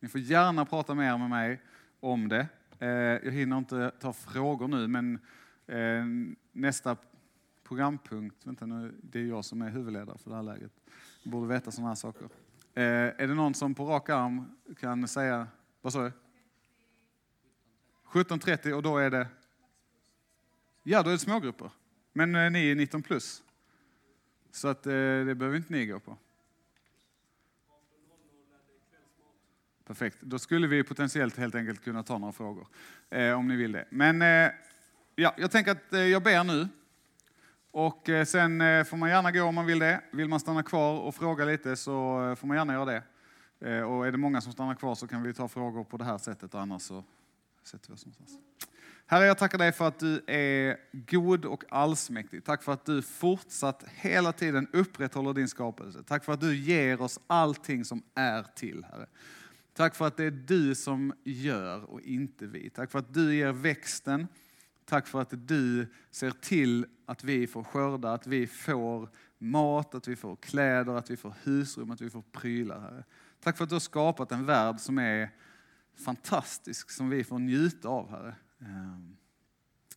[0.00, 1.60] Ni får gärna prata mer med mig
[2.00, 2.46] om det.
[2.78, 5.18] Eh, jag hinner inte ta frågor nu, men
[5.66, 6.04] eh,
[6.52, 6.96] nästa
[7.64, 10.72] programpunkt, vänta nu, det är jag som är huvudledare för det här läget.
[11.22, 12.28] Borde veta sådana här saker.
[12.74, 15.46] Eh, är det någon som på rak arm kan säga,
[15.80, 16.12] vad sa du?
[18.12, 19.26] 17.30 och då är det?
[20.82, 21.70] Ja, då är det smågrupper.
[22.12, 23.42] Men eh, ni är 19 plus.
[24.50, 26.16] Så att eh, det behöver inte ni gå på.
[29.86, 32.66] Perfekt, då skulle vi potentiellt helt enkelt kunna ta några frågor.
[33.10, 33.84] Eh, om ni vill det.
[33.90, 34.52] Men eh,
[35.14, 36.68] ja, jag tänker att eh, jag ber nu.
[37.72, 40.00] Och eh, sen eh, får man gärna gå om man vill det.
[40.10, 43.84] Vill man stanna kvar och fråga lite så eh, får man gärna göra det.
[43.84, 46.18] och är det många som stannar kvar så kan vi ta frågor på det här
[46.18, 47.04] sättet och annars så
[47.62, 48.38] sätter vi oss någonstans.
[49.06, 52.44] Herre, jag tackar dig för att du är god och allsmäktig.
[52.44, 56.02] Tack för att du fortsatt hela tiden upprätthåller din skapelse.
[56.02, 59.06] Tack för att du ger oss allting som är till, Herre.
[59.74, 62.70] Tack för att det är du som gör och inte vi.
[62.70, 64.28] Tack för att du ger växten.
[64.84, 69.08] Tack för att du ser till att vi får skörda, att vi får
[69.38, 72.80] mat, att vi får kläder, att vi får husrum, att vi får prylar.
[72.80, 73.04] Herre.
[73.40, 75.30] Tack för att du har skapat en värld som är
[75.94, 78.34] fantastisk, som vi får njuta av, Herre.
[78.60, 79.16] Ehm,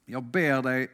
[0.05, 0.87] jag ber dig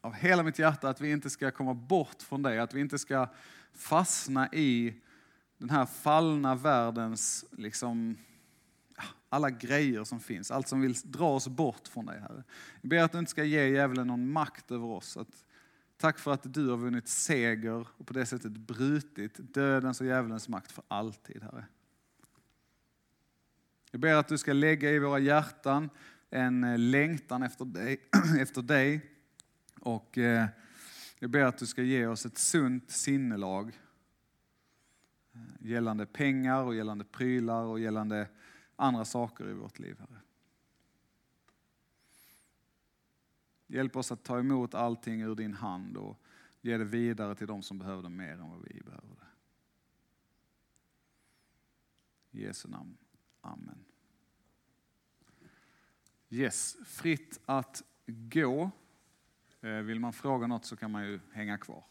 [0.00, 2.98] av hela mitt hjärta att vi inte ska komma bort från dig, att vi inte
[2.98, 3.28] ska
[3.72, 4.94] fastna i
[5.58, 8.18] den här fallna världens, liksom,
[9.34, 12.44] alla grejer som finns, allt som vill dra oss bort från dig Herre.
[12.80, 15.16] Jag ber att du inte ska ge djävulen någon makt över oss.
[15.16, 15.44] Att,
[15.96, 20.48] tack för att du har vunnit seger och på det sättet brutit dödens och djävulens
[20.48, 21.64] makt för alltid Herre.
[23.90, 25.90] Jag ber att du ska lägga i våra hjärtan
[26.30, 28.00] en eh, längtan efter dig,
[28.38, 29.10] efter dig.
[29.80, 30.46] och eh,
[31.18, 33.80] jag ber att du ska ge oss ett sunt sinnelag
[35.34, 38.28] eh, gällande pengar och gällande prylar och gällande
[38.84, 39.96] andra saker i vårt liv.
[39.98, 40.20] Herre.
[43.66, 46.20] Hjälp oss att ta emot allting ur din hand och
[46.60, 49.26] ge det vidare till de som behöver det mer än vad vi behöver det.
[52.30, 52.96] I Jesu namn.
[53.40, 53.84] Amen.
[56.28, 58.70] Yes, fritt att gå.
[59.60, 61.84] Eh, vill man fråga något så kan man ju hänga kvar.